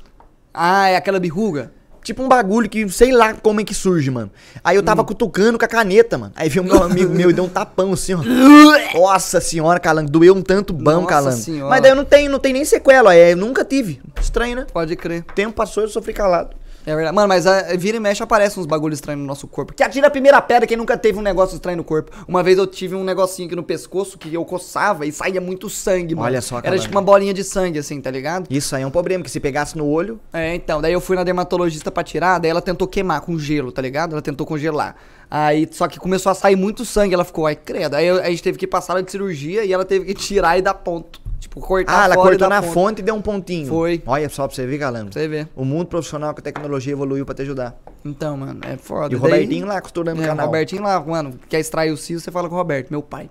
Ah, 0.53 0.87
é 0.89 0.95
aquela 0.95 1.19
birruga? 1.19 1.71
Tipo 2.03 2.21
um 2.21 2.27
bagulho 2.27 2.69
que 2.69 2.87
sei 2.89 3.11
lá 3.11 3.33
como 3.33 3.61
é 3.61 3.63
que 3.63 3.73
surge, 3.73 4.11
mano. 4.11 4.29
Aí 4.63 4.75
eu 4.75 4.83
tava 4.83 5.01
Hum. 5.01 5.05
cutucando 5.05 5.57
com 5.57 5.63
a 5.65 5.67
caneta, 5.67 6.17
mano. 6.17 6.33
Aí 6.35 6.49
veio 6.49 6.63
meu 6.65 6.81
amigo 6.83 7.13
meu 7.13 7.29
e 7.29 7.33
deu 7.33 7.45
um 7.45 7.49
tapão 7.49 7.93
assim, 7.93 8.13
ó. 8.13 8.19
Nossa 8.93 9.39
senhora, 9.39 9.79
calango. 9.79 10.09
Doeu 10.11 10.35
um 10.35 10.41
tanto 10.41 10.73
bom, 10.73 10.91
Nossa 11.01 11.07
calango. 11.07 11.37
senhora. 11.37 11.69
Mas 11.69 11.81
daí 11.81 11.91
eu 11.91 11.95
não 11.95 12.05
tenho, 12.05 12.29
não 12.31 12.39
tem 12.39 12.53
nem 12.53 12.65
sequela, 12.65 13.09
ó. 13.09 13.13
É, 13.13 13.31
eu 13.31 13.37
nunca 13.37 13.63
tive. 13.63 14.01
Estranho, 14.19 14.55
né? 14.57 14.65
Pode 14.71 14.95
crer. 14.95 15.21
O 15.29 15.33
tempo 15.33 15.53
passou 15.55 15.83
e 15.83 15.85
eu 15.85 15.89
sofri 15.89 16.13
calado. 16.13 16.55
É 16.85 16.95
verdade. 16.95 17.15
Mano, 17.15 17.27
mas 17.27 17.47
a, 17.47 17.75
vira 17.75 17.97
e 17.97 17.99
mexe 17.99 18.21
aparece 18.21 18.59
uns 18.59 18.65
bagulhos 18.65 18.97
estranhos 18.97 19.21
no 19.21 19.27
nosso 19.27 19.47
corpo. 19.47 19.73
Que 19.73 19.83
atira 19.83 20.07
a 20.07 20.09
primeira 20.09 20.41
pedra 20.41 20.67
quem 20.67 20.77
nunca 20.77 20.97
teve 20.97 21.17
um 21.17 21.21
negócio 21.21 21.55
estranho 21.55 21.77
no 21.77 21.83
corpo. 21.83 22.11
Uma 22.27 22.43
vez 22.43 22.57
eu 22.57 22.67
tive 22.67 22.95
um 22.95 23.03
negocinho 23.03 23.47
aqui 23.47 23.55
no 23.55 23.63
pescoço 23.63 24.17
que 24.17 24.33
eu 24.33 24.43
coçava 24.45 25.05
e 25.05 25.11
saía 25.11 25.39
muito 25.39 25.69
sangue, 25.69 26.15
mano. 26.15 26.27
Olha 26.27 26.41
só, 26.41 26.59
Era 26.61 26.77
tipo 26.77 26.93
uma 26.93 27.01
bolinha 27.01 27.33
de 27.33 27.43
sangue, 27.43 27.79
assim, 27.79 27.99
tá 28.01 28.11
ligado? 28.11 28.47
Isso 28.49 28.75
aí 28.75 28.83
é 28.83 28.87
um 28.87 28.91
problema, 28.91 29.23
que 29.23 29.31
se 29.31 29.39
pegasse 29.39 29.77
no 29.77 29.87
olho. 29.87 30.19
É, 30.31 30.55
então, 30.55 30.81
daí 30.81 30.93
eu 30.93 31.01
fui 31.01 31.15
na 31.15 31.23
dermatologista 31.23 31.91
pra 31.91 32.03
tirar, 32.03 32.39
daí 32.39 32.51
ela 32.51 32.61
tentou 32.61 32.87
queimar 32.87 33.21
com 33.21 33.37
gelo, 33.37 33.71
tá 33.71 33.81
ligado? 33.81 34.13
Ela 34.13 34.21
tentou 34.21 34.45
congelar. 34.45 34.95
Aí, 35.29 35.67
só 35.71 35.87
que 35.87 35.97
começou 35.99 36.31
a 36.31 36.35
sair 36.35 36.55
muito 36.55 36.85
sangue, 36.85 37.13
ela 37.13 37.23
ficou, 37.23 37.47
ai, 37.47 37.55
credo. 37.55 37.95
Aí 37.95 38.09
a 38.09 38.29
gente 38.29 38.43
teve 38.43 38.57
que 38.57 38.67
passar 38.67 38.93
ela 38.93 39.03
de 39.03 39.09
cirurgia 39.09 39.65
e 39.65 39.73
ela 39.73 39.85
teve 39.85 40.05
que 40.05 40.13
tirar 40.19 40.57
e 40.57 40.61
dar 40.61 40.75
ponto. 40.75 41.22
Tipo, 41.43 41.59
cortar 41.59 42.01
Ah, 42.01 42.05
ela 42.05 42.15
cortou 42.15 42.47
na 42.47 42.61
ponto. 42.61 42.73
fonte 42.73 42.99
e 43.01 43.03
deu 43.03 43.13
um 43.15 43.21
pontinho. 43.21 43.67
Foi. 43.67 44.01
Olha 44.05 44.29
só 44.29 44.47
pra 44.47 44.55
você 44.55 44.65
ver, 44.65 44.77
galera. 44.77 45.03
Pra 45.05 45.13
você 45.13 45.27
ver. 45.27 45.49
O 45.55 45.65
mundo 45.65 45.87
profissional 45.87 46.33
com 46.33 46.39
a 46.39 46.43
tecnologia 46.43 46.93
evoluiu 46.93 47.25
pra 47.25 47.35
te 47.35 47.41
ajudar. 47.41 47.75
Então, 48.05 48.37
mano, 48.37 48.61
é 48.63 48.77
foda. 48.77 49.13
E 49.13 49.17
o 49.17 49.19
Daí- 49.19 49.31
Robertinho 49.31 49.65
lá 49.67 49.81
costurando 49.81 50.19
o 50.19 50.23
É, 50.23 50.25
o 50.25 50.29
canal. 50.29 50.45
Robertinho 50.45 50.81
lá, 50.83 50.99
mano, 51.01 51.37
quer 51.49 51.59
extrair 51.59 51.91
o 51.91 51.97
cio, 51.97 52.19
você 52.19 52.31
fala 52.31 52.47
com 52.47 52.55
o 52.55 52.57
Roberto, 52.57 52.89
meu 52.91 53.01
pai. 53.01 53.29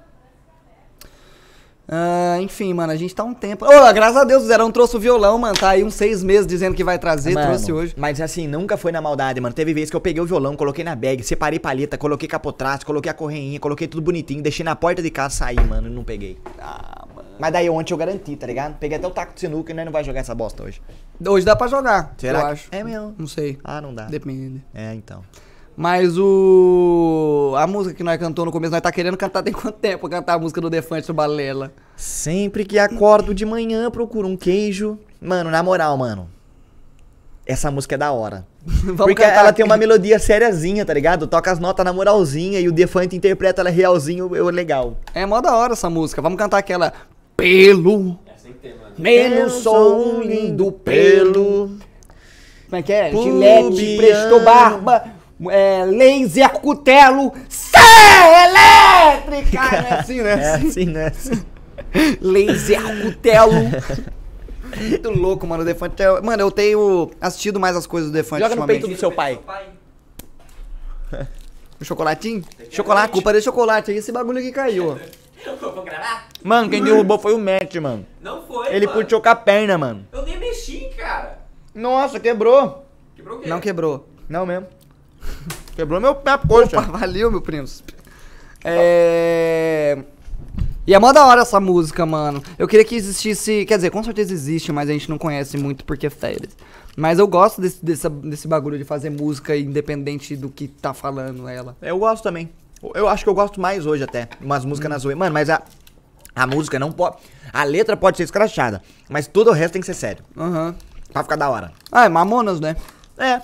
Ah, 1.94 2.38
enfim, 2.40 2.72
mano, 2.72 2.92
a 2.92 2.96
gente 2.96 3.14
tá 3.14 3.24
um 3.24 3.34
tempo. 3.34 3.66
Ô, 3.66 3.92
graças 3.92 4.16
a 4.16 4.24
Deus, 4.24 4.44
o 4.44 4.46
Zerão 4.46 4.70
trouxe 4.70 4.96
o 4.96 5.00
violão, 5.00 5.36
mano. 5.36 5.54
Tá 5.58 5.70
aí 5.70 5.82
uns 5.82 5.94
seis 5.94 6.22
meses 6.22 6.46
dizendo 6.46 6.74
que 6.76 6.84
vai 6.84 6.98
trazer, 6.98 7.34
Mano, 7.34 7.48
trouxe 7.48 7.72
hoje. 7.72 7.94
Mas 7.98 8.20
assim, 8.20 8.46
nunca 8.46 8.76
foi 8.76 8.92
na 8.92 9.00
maldade, 9.02 9.40
mano. 9.40 9.52
Teve 9.54 9.74
vezes 9.74 9.90
que 9.90 9.96
eu 9.96 10.00
peguei 10.00 10.22
o 10.22 10.26
violão, 10.26 10.54
coloquei 10.56 10.84
na 10.84 10.94
bag, 10.94 11.22
separei 11.22 11.58
palheta, 11.58 11.98
coloquei 11.98 12.28
capotraste, 12.28 12.86
coloquei 12.86 13.10
a 13.10 13.14
correinha, 13.14 13.58
coloquei 13.58 13.88
tudo 13.88 14.00
bonitinho, 14.02 14.42
deixei 14.42 14.64
na 14.64 14.76
porta 14.76 15.02
de 15.02 15.10
casa 15.10 15.34
sair, 15.34 15.60
mano, 15.66 15.88
e 15.88 15.90
não 15.90 16.04
peguei. 16.04 16.38
Ah. 16.60 17.04
Mas 17.42 17.52
daí 17.52 17.68
ontem 17.68 17.92
eu 17.92 17.96
garanti, 17.98 18.36
tá 18.36 18.46
ligado? 18.46 18.76
Peguei 18.78 18.96
até 18.96 19.04
o 19.04 19.10
taco 19.10 19.34
de 19.34 19.40
sinuca 19.40 19.72
e 19.72 19.74
nós 19.74 19.84
não 19.84 19.90
vai 19.90 20.04
jogar 20.04 20.20
essa 20.20 20.32
bosta 20.32 20.62
hoje. 20.62 20.80
Hoje 21.26 21.44
dá 21.44 21.56
pra 21.56 21.66
jogar, 21.66 22.14
Será 22.16 22.38
eu 22.38 22.44
que- 22.46 22.52
acho. 22.52 22.68
É 22.70 22.84
mesmo? 22.84 23.16
Não 23.18 23.26
sei. 23.26 23.58
Ah, 23.64 23.80
não 23.80 23.92
dá. 23.92 24.04
Depende. 24.04 24.62
É, 24.72 24.94
então. 24.94 25.24
Mas 25.76 26.16
o. 26.16 27.52
A 27.58 27.66
música 27.66 27.96
que 27.96 28.04
nós 28.04 28.16
cantou 28.16 28.44
no 28.44 28.52
começo, 28.52 28.70
nós 28.70 28.80
tá 28.80 28.92
querendo 28.92 29.16
cantar 29.16 29.42
tem 29.42 29.52
quanto 29.52 29.74
tempo 29.74 30.08
cantar 30.08 30.34
a 30.34 30.38
música 30.38 30.60
do 30.60 30.70
Defante 30.70 31.08
do 31.08 31.14
Balela? 31.14 31.72
Sempre 31.96 32.64
que 32.64 32.78
acordo 32.78 33.34
de 33.34 33.44
manhã, 33.44 33.90
procuro 33.90 34.28
um 34.28 34.36
queijo. 34.36 34.96
Mano, 35.20 35.50
na 35.50 35.64
moral, 35.64 35.96
mano. 35.96 36.28
Essa 37.44 37.72
música 37.72 37.96
é 37.96 37.98
da 37.98 38.12
hora. 38.12 38.46
Porque 38.96 39.16
cantar 39.20 39.34
ela 39.40 39.52
tem 39.52 39.64
uma 39.64 39.76
melodia 39.76 40.16
sériazinha, 40.20 40.86
tá 40.86 40.94
ligado? 40.94 41.26
Toca 41.26 41.50
as 41.50 41.58
notas 41.58 41.84
na 41.84 41.92
moralzinha 41.92 42.60
e 42.60 42.68
o 42.68 42.72
Defante 42.72 43.16
interpreta 43.16 43.62
ela 43.62 43.70
realzinho, 43.70 44.36
eu 44.36 44.48
legal. 44.48 44.96
É 45.12 45.26
mó 45.26 45.40
da 45.40 45.56
hora 45.56 45.72
essa 45.72 45.90
música. 45.90 46.22
Vamos 46.22 46.38
cantar 46.38 46.58
aquela. 46.58 46.92
Pelo. 47.36 48.18
Que 48.42 48.52
ter, 48.54 48.76
mano. 48.76 48.94
Menos 48.98 49.52
sou 49.54 50.16
um 50.16 50.22
lindo 50.22 50.72
pelo. 50.72 51.76
Como 52.66 52.80
é 52.80 52.82
que 52.82 52.92
é? 52.92 53.10
Pubiano. 53.10 53.76
Gilete, 53.76 53.96
presto 53.96 54.40
barba, 54.40 55.04
é, 55.50 55.84
laser, 55.84 56.50
cutelo, 56.52 57.32
serra 57.48 58.48
elétrica. 58.48 59.60
Não 59.82 59.88
é 59.88 59.94
assim, 59.98 60.20
né? 60.22 60.32
É 60.42 60.54
assim, 60.54 60.84
né? 60.86 61.12
Laser, 62.20 63.02
cutelo. 63.02 63.52
Muito 64.80 65.10
louco, 65.10 65.46
mano. 65.46 65.62
O 65.62 65.66
Defante 65.66 66.02
é... 66.02 66.20
Mano, 66.20 66.42
eu 66.42 66.50
tenho 66.50 67.10
assistido 67.20 67.60
mais 67.60 67.76
as 67.76 67.86
coisas 67.86 68.10
do 68.10 68.14
Defante 68.14 68.42
Joga 68.42 68.56
no 68.56 68.66
peito 68.66 68.88
do 68.88 68.96
seu 68.96 69.12
pai. 69.12 69.38
O 71.78 71.84
chocolatinho? 71.84 72.42
Chocolate. 72.70 73.12
Culpa 73.12 73.32
desse 73.32 73.44
chocolate 73.44 73.90
aí, 73.90 73.98
esse 73.98 74.10
bagulho 74.10 74.38
aqui 74.38 74.50
caiu. 74.50 74.98
Eu 75.44 75.56
vou 75.56 75.82
gravar? 75.82 76.28
Mano, 76.42 76.70
quem 76.70 76.82
derrubou 76.82 77.18
foi 77.18 77.34
o 77.34 77.38
Matt, 77.38 77.74
mano. 77.76 78.06
Não 78.20 78.42
foi, 78.46 78.74
Ele 78.74 78.86
mano. 78.86 79.02
puxou 79.02 79.20
com 79.20 79.28
a 79.28 79.34
perna, 79.34 79.76
mano. 79.76 80.06
Eu 80.12 80.22
nem 80.24 80.38
mexi, 80.38 80.90
cara. 80.96 81.38
Nossa, 81.74 82.20
quebrou. 82.20 82.86
Quebrou 83.16 83.38
o 83.38 83.40
quê? 83.40 83.48
Não 83.48 83.60
quebrou. 83.60 84.08
Não 84.28 84.46
mesmo. 84.46 84.66
Quebrou 85.74 86.00
meu 86.00 86.14
pé, 86.14 86.36
coxa. 86.36 86.78
Opa, 86.78 86.98
valeu, 86.98 87.30
meu 87.30 87.40
príncipe. 87.40 87.94
É... 88.64 89.98
E 90.86 90.94
é 90.94 90.98
mó 90.98 91.12
da 91.12 91.24
hora 91.24 91.42
essa 91.42 91.58
música, 91.60 92.04
mano. 92.04 92.42
Eu 92.58 92.68
queria 92.68 92.84
que 92.84 92.94
existisse. 92.94 93.64
Quer 93.64 93.76
dizer, 93.76 93.90
com 93.90 94.02
certeza 94.02 94.32
existe, 94.32 94.72
mas 94.72 94.90
a 94.90 94.92
gente 94.92 95.08
não 95.08 95.16
conhece 95.16 95.56
muito 95.56 95.84
porque 95.84 96.06
é 96.06 96.10
férias. 96.10 96.56
Mas 96.96 97.18
eu 97.18 97.26
gosto 97.26 97.60
desse, 97.60 97.82
desse, 97.84 98.08
desse 98.08 98.46
bagulho 98.48 98.76
de 98.76 98.84
fazer 98.84 99.08
música 99.08 99.56
independente 99.56 100.36
do 100.36 100.50
que 100.50 100.68
tá 100.68 100.92
falando 100.92 101.48
ela. 101.48 101.76
Eu 101.80 101.98
gosto 101.98 102.22
também. 102.22 102.50
Eu 102.94 103.08
acho 103.08 103.22
que 103.24 103.30
eu 103.30 103.34
gosto 103.34 103.60
mais 103.60 103.86
hoje 103.86 104.02
até. 104.04 104.28
Umas 104.40 104.64
músicas 104.64 104.90
na 104.90 104.98
zoeira. 104.98 105.18
Mano, 105.18 105.32
mas 105.32 105.48
a, 105.48 105.62
a 106.34 106.46
música 106.46 106.78
não 106.78 106.90
pode. 106.90 107.16
A 107.52 107.64
letra 107.64 107.96
pode 107.96 108.16
ser 108.16 108.24
escrachada. 108.24 108.82
Mas 109.08 109.26
todo 109.26 109.50
o 109.50 109.52
resto 109.52 109.74
tem 109.74 109.80
que 109.80 109.86
ser 109.86 109.94
sério. 109.94 110.24
Aham. 110.36 110.74
Pra 111.12 111.22
ficar 111.22 111.36
da 111.36 111.48
hora. 111.48 111.72
Ah, 111.90 112.06
é 112.06 112.08
Mamonas, 112.08 112.58
né? 112.60 112.76
É. 113.18 113.40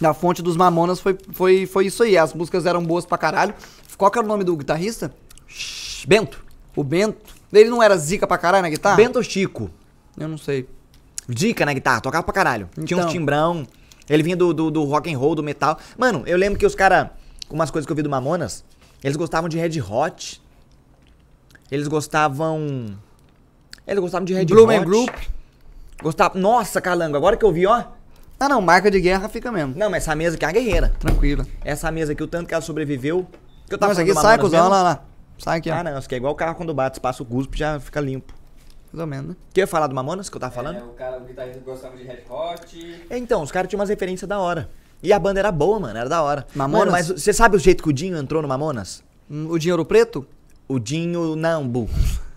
Na 0.00 0.12
fonte 0.14 0.42
dos 0.42 0.56
Mamonas 0.56 1.00
foi, 1.00 1.18
foi, 1.32 1.66
foi 1.66 1.86
isso 1.86 2.02
aí. 2.02 2.16
As 2.16 2.32
músicas 2.32 2.66
eram 2.66 2.82
boas 2.84 3.04
pra 3.06 3.18
caralho. 3.18 3.54
Qual 3.96 4.10
que 4.10 4.18
era 4.18 4.24
o 4.24 4.28
nome 4.28 4.44
do 4.44 4.56
guitarrista? 4.56 5.12
Bento. 6.06 6.44
O 6.74 6.84
Bento. 6.84 7.34
Ele 7.52 7.70
não 7.70 7.82
era 7.82 7.96
zica 7.96 8.26
pra 8.26 8.36
caralho 8.38 8.62
na 8.62 8.68
guitarra? 8.68 8.96
Bento 8.96 9.22
Chico. 9.22 9.70
Eu 10.18 10.28
não 10.28 10.36
sei. 10.38 10.68
Dica 11.28 11.64
na 11.66 11.72
guitarra, 11.72 12.00
tocava 12.00 12.22
pra 12.22 12.32
caralho. 12.34 12.68
Tinha 12.84 12.98
uns 12.98 13.02
Então. 13.04 13.08
timbrão. 13.08 13.66
Ele 14.08 14.22
vinha 14.22 14.36
do, 14.36 14.52
do, 14.54 14.70
do 14.70 14.84
rock 14.84 15.12
and 15.12 15.18
roll, 15.18 15.34
do 15.34 15.42
metal. 15.42 15.78
Mano, 15.98 16.22
eu 16.26 16.36
lembro 16.36 16.58
que 16.58 16.66
os 16.66 16.74
caras, 16.74 17.08
umas 17.50 17.70
coisas 17.70 17.86
que 17.86 17.92
eu 17.92 17.96
vi 17.96 18.02
do 18.02 18.10
Mamonas, 18.10 18.64
eles 19.02 19.16
gostavam 19.16 19.48
de 19.48 19.58
Red 19.58 19.80
Hot. 19.80 20.42
Eles 21.70 21.88
gostavam. 21.88 22.96
Eles 23.86 24.00
gostavam 24.00 24.24
de 24.24 24.34
Red 24.34 24.46
Blue 24.46 24.66
Man 24.66 24.78
Hot. 24.78 24.84
Group. 24.84 25.14
Gostavam. 26.02 26.40
Nossa, 26.40 26.80
calango, 26.80 27.16
agora 27.16 27.36
que 27.36 27.44
eu 27.44 27.52
vi, 27.52 27.66
ó. 27.66 27.84
Ah, 28.38 28.48
não. 28.48 28.60
Marca 28.60 28.90
de 28.90 29.00
guerra 29.00 29.28
fica 29.28 29.50
mesmo. 29.50 29.74
Não, 29.76 29.90
mas 29.90 30.02
essa 30.02 30.14
mesa 30.14 30.36
aqui 30.36 30.44
é 30.44 30.48
uma 30.48 30.52
guerreira. 30.52 30.92
Tranquilo. 30.98 31.46
Essa 31.64 31.90
mesa 31.90 32.12
aqui, 32.12 32.22
o 32.22 32.26
tanto 32.26 32.46
que 32.48 32.54
ela 32.54 32.60
sobreviveu. 32.60 33.26
Que 33.68 33.74
eu 33.74 33.78
Não, 33.80 33.88
isso 33.88 33.96
falando 33.96 34.10
aqui 34.10 34.20
sai, 34.20 34.38
cuzão. 34.38 34.60
Olha 34.66 34.68
lá, 34.68 34.82
lá. 34.82 35.04
Sai 35.38 35.58
aqui, 35.58 35.70
ó. 35.70 35.74
Ah, 35.74 35.82
não, 35.84 35.98
isso 35.98 36.06
aqui 36.06 36.14
é 36.14 36.18
igual 36.18 36.32
o 36.32 36.36
carro 36.36 36.54
quando 36.54 36.72
bate, 36.74 37.00
passa 37.00 37.22
o 37.22 37.26
cuspe 37.26 37.58
já 37.58 37.80
fica 37.80 38.00
limpo. 38.00 38.32
Mais 38.92 39.00
ou 39.00 39.06
menos, 39.06 39.30
né? 39.30 39.36
Quer 39.52 39.62
eu 39.62 39.68
falar 39.68 39.86
do 39.86 39.94
Mamonas 39.94 40.28
que 40.28 40.36
eu 40.36 40.40
tava 40.40 40.54
falando? 40.54 40.76
É, 40.78 40.82
o 40.82 40.88
cara, 40.90 41.18
o 41.18 41.24
guitarrista 41.24 41.60
gostava 41.60 41.96
de 41.96 42.04
Red 42.04 42.22
Hot. 42.30 43.04
É, 43.10 43.18
Então, 43.18 43.42
os 43.42 43.50
caras 43.50 43.68
tinham 43.68 43.80
umas 43.80 43.88
referências 43.88 44.28
da 44.28 44.38
hora. 44.38 44.70
E 45.02 45.12
a 45.12 45.18
banda 45.18 45.38
era 45.40 45.52
boa, 45.52 45.78
mano, 45.78 45.98
era 45.98 46.08
da 46.08 46.22
hora. 46.22 46.46
Mamonas? 46.54 46.78
Mano, 46.80 46.92
mas 46.92 47.08
você 47.08 47.32
sabe 47.32 47.56
o 47.56 47.58
jeito 47.60 47.82
que 47.82 47.88
o 47.88 47.92
Dinho 47.92 48.16
entrou 48.16 48.40
no 48.42 48.48
Mamonas? 48.48 49.02
Hum, 49.30 49.46
O 49.50 49.58
Dinheiro 49.58 49.84
Preto? 49.84 50.26
O 50.68 50.78
Dinho, 50.78 51.36
não, 51.36 51.66
Bu. 51.66 51.88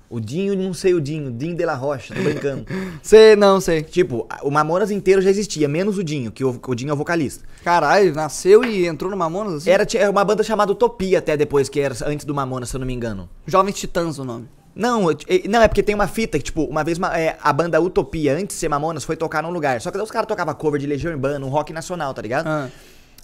O 0.09 0.19
Dinho, 0.19 0.55
não 0.55 0.73
sei 0.73 0.93
o 0.95 0.99
Dinho, 1.01 1.31
Dinho 1.31 1.55
de 1.55 1.63
la 1.65 1.75
Rocha, 1.75 2.15
tô 2.15 2.21
brincando. 2.23 2.65
Sei, 3.03 3.35
não, 3.35 3.61
sei. 3.61 3.83
tipo, 3.83 4.25
a- 4.27 4.39
o 4.43 4.49
Mamonas 4.49 4.89
inteiro 4.89 5.21
já 5.21 5.29
existia, 5.29 5.67
menos 5.67 5.99
o 5.99 6.03
Dinho, 6.03 6.31
que 6.31 6.43
o, 6.43 6.59
o 6.67 6.75
Dinho 6.75 6.89
é 6.89 6.93
o 6.93 6.97
vocalista. 6.97 7.43
Caralho, 7.63 8.13
nasceu 8.15 8.63
e 8.63 8.87
entrou 8.87 9.11
no 9.11 9.15
Mamonas 9.15 9.53
assim? 9.53 9.69
Era 9.69 9.85
tinha 9.85 10.09
uma 10.09 10.25
banda 10.25 10.41
chamada 10.41 10.71
Utopia 10.71 11.19
até 11.19 11.37
depois, 11.37 11.69
que 11.69 11.79
era 11.79 11.95
antes 12.07 12.25
do 12.25 12.33
Mamonas, 12.33 12.69
se 12.69 12.75
eu 12.75 12.79
não 12.79 12.87
me 12.87 12.93
engano. 12.93 13.29
Jovens 13.45 13.75
Titãs 13.79 14.17
o 14.17 14.23
nome. 14.23 14.47
Não, 14.75 15.07
não, 15.49 15.61
é 15.61 15.67
porque 15.67 15.83
tem 15.83 15.95
uma 15.95 16.07
fita 16.07 16.37
que, 16.37 16.45
tipo, 16.45 16.63
uma 16.63 16.83
vez 16.83 16.97
ma- 16.97 17.17
é, 17.17 17.37
a 17.41 17.51
banda 17.51 17.81
Utopia, 17.81 18.33
antes 18.33 18.55
de 18.55 18.59
ser 18.61 18.69
Mamonas, 18.69 19.03
foi 19.03 19.15
tocar 19.17 19.43
num 19.43 19.49
lugar. 19.51 19.81
Só 19.81 19.91
que 19.91 19.97
os 19.97 20.11
caras 20.11 20.27
tocavam 20.27 20.53
cover 20.53 20.79
de 20.79 20.87
Legião 20.87 21.11
Urbana, 21.11 21.45
um 21.45 21.49
rock 21.49 21.73
nacional, 21.73 22.13
tá 22.13 22.21
ligado? 22.21 22.47
Ah. 22.47 22.67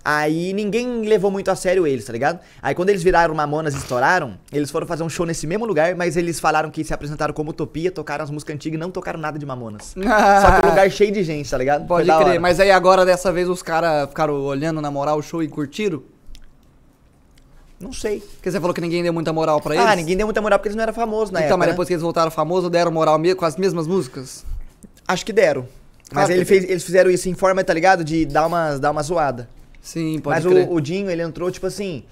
Aí 0.07 0.53
ninguém 0.53 1.01
levou 1.01 1.31
muito 1.31 1.49
a 1.49 1.55
sério 1.55 1.87
eles, 1.87 2.05
tá 2.05 2.13
ligado? 2.13 2.39
Aí 2.61 2.75
quando 2.75 2.89
eles 2.89 3.01
viraram 3.01 3.33
Mamonas 3.33 3.73
e 3.73 3.77
estouraram, 3.77 4.37
eles 4.53 4.69
foram 4.69 4.85
fazer 4.85 5.01
um 5.01 5.09
show 5.09 5.25
nesse 5.25 5.47
mesmo 5.47 5.65
lugar, 5.65 5.95
mas 5.95 6.15
eles 6.15 6.39
falaram 6.39 6.69
que 6.69 6.83
se 6.83 6.93
apresentaram 6.93 7.33
como 7.33 7.49
Utopia, 7.49 7.89
tocaram 7.91 8.23
as 8.23 8.29
músicas 8.29 8.53
antigas 8.53 8.77
e 8.77 8.79
não 8.79 8.91
tocaram 8.91 9.19
nada 9.19 9.39
de 9.39 9.45
Mamonas. 9.47 9.95
Só 9.97 10.59
que 10.59 10.67
o 10.67 10.69
lugar 10.69 10.91
cheio 10.91 11.11
de 11.11 11.23
gente, 11.23 11.49
tá 11.49 11.57
ligado? 11.57 11.87
Pode 11.87 12.05
crer, 12.23 12.39
mas 12.39 12.59
aí 12.59 12.69
agora 12.69 13.03
dessa 13.03 13.31
vez 13.33 13.49
os 13.49 13.63
caras 13.63 14.07
ficaram 14.07 14.35
olhando 14.43 14.79
na 14.79 14.91
moral 14.91 15.17
o 15.17 15.23
show 15.23 15.41
e 15.41 15.47
curtiram? 15.47 16.03
Não 17.85 17.93
sei. 17.93 18.19
Porque 18.19 18.49
você 18.51 18.59
falou 18.59 18.73
que 18.73 18.81
ninguém 18.81 19.03
deu 19.03 19.13
muita 19.13 19.31
moral 19.31 19.61
pra 19.61 19.75
eles? 19.75 19.85
Ah, 19.87 19.95
ninguém 19.95 20.17
deu 20.17 20.25
muita 20.27 20.41
moral 20.41 20.57
porque 20.59 20.67
eles 20.69 20.75
não 20.75 20.83
eram 20.83 20.93
famosos 20.93 21.31
na 21.31 21.39
Então, 21.39 21.49
época, 21.49 21.57
mas 21.57 21.67
né? 21.67 21.73
depois 21.73 21.87
que 21.87 21.93
eles 21.93 22.01
voltaram 22.01 22.31
famosos, 22.31 22.69
deram 22.69 22.91
moral 22.91 23.19
com 23.37 23.45
as 23.45 23.55
mesmas 23.57 23.85
músicas? 23.87 24.43
Acho 25.07 25.25
que 25.25 25.31
deram. 25.31 25.67
Mas 26.11 26.29
Ah, 26.29 26.33
ele 26.33 26.45
fez- 26.45 26.63
eles 26.69 26.83
fizeram 26.83 27.09
isso 27.11 27.29
em 27.29 27.33
forma, 27.33 27.63
tá 27.63 27.73
ligado? 27.73 28.03
De 28.03 28.25
dar 28.25 28.45
uma, 28.47 28.77
dar 28.77 28.91
uma 28.91 29.01
zoada. 29.03 29.47
Sim, 29.81 30.19
pode 30.19 30.43
Mas 30.43 30.51
crer. 30.51 30.67
o, 30.67 30.73
o 30.73 30.81
Dinho, 30.81 31.09
ele 31.09 31.21
entrou, 31.21 31.49
tipo 31.51 31.67
assim. 31.67 32.03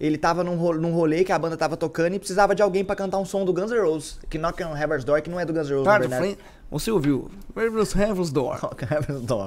Ele 0.00 0.16
tava 0.16 0.42
num, 0.42 0.56
ro- 0.56 0.78
num 0.78 0.92
rolê 0.94 1.22
que 1.24 1.30
a 1.30 1.38
banda 1.38 1.56
tava 1.58 1.76
tocando 1.76 2.14
e 2.14 2.18
precisava 2.18 2.54
de 2.54 2.62
alguém 2.62 2.82
pra 2.84 2.96
cantar 2.96 3.18
um 3.18 3.24
som 3.24 3.44
do 3.44 3.52
Guns 3.52 3.70
N' 3.70 3.78
Roses. 3.82 4.18
Que 4.30 4.38
Knock 4.38 4.62
on 4.64 4.74
Heaven's 4.76 5.04
Door, 5.04 5.20
que 5.22 5.28
não 5.28 5.38
é 5.38 5.44
do 5.44 5.52
Guns 5.52 5.68
N' 5.68 5.72
Roses, 5.74 5.84
na 5.86 5.90
Tarde, 5.92 6.08
verdade. 6.08 6.38
Você 6.70 6.90
ouviu? 6.90 7.30
Rivers 7.54 7.94
Heaven's 7.94 8.30
Door. 8.30 8.60
Knock 8.64 8.82
on 8.84 8.94
Heaven's 8.94 9.20
Door. 9.22 9.46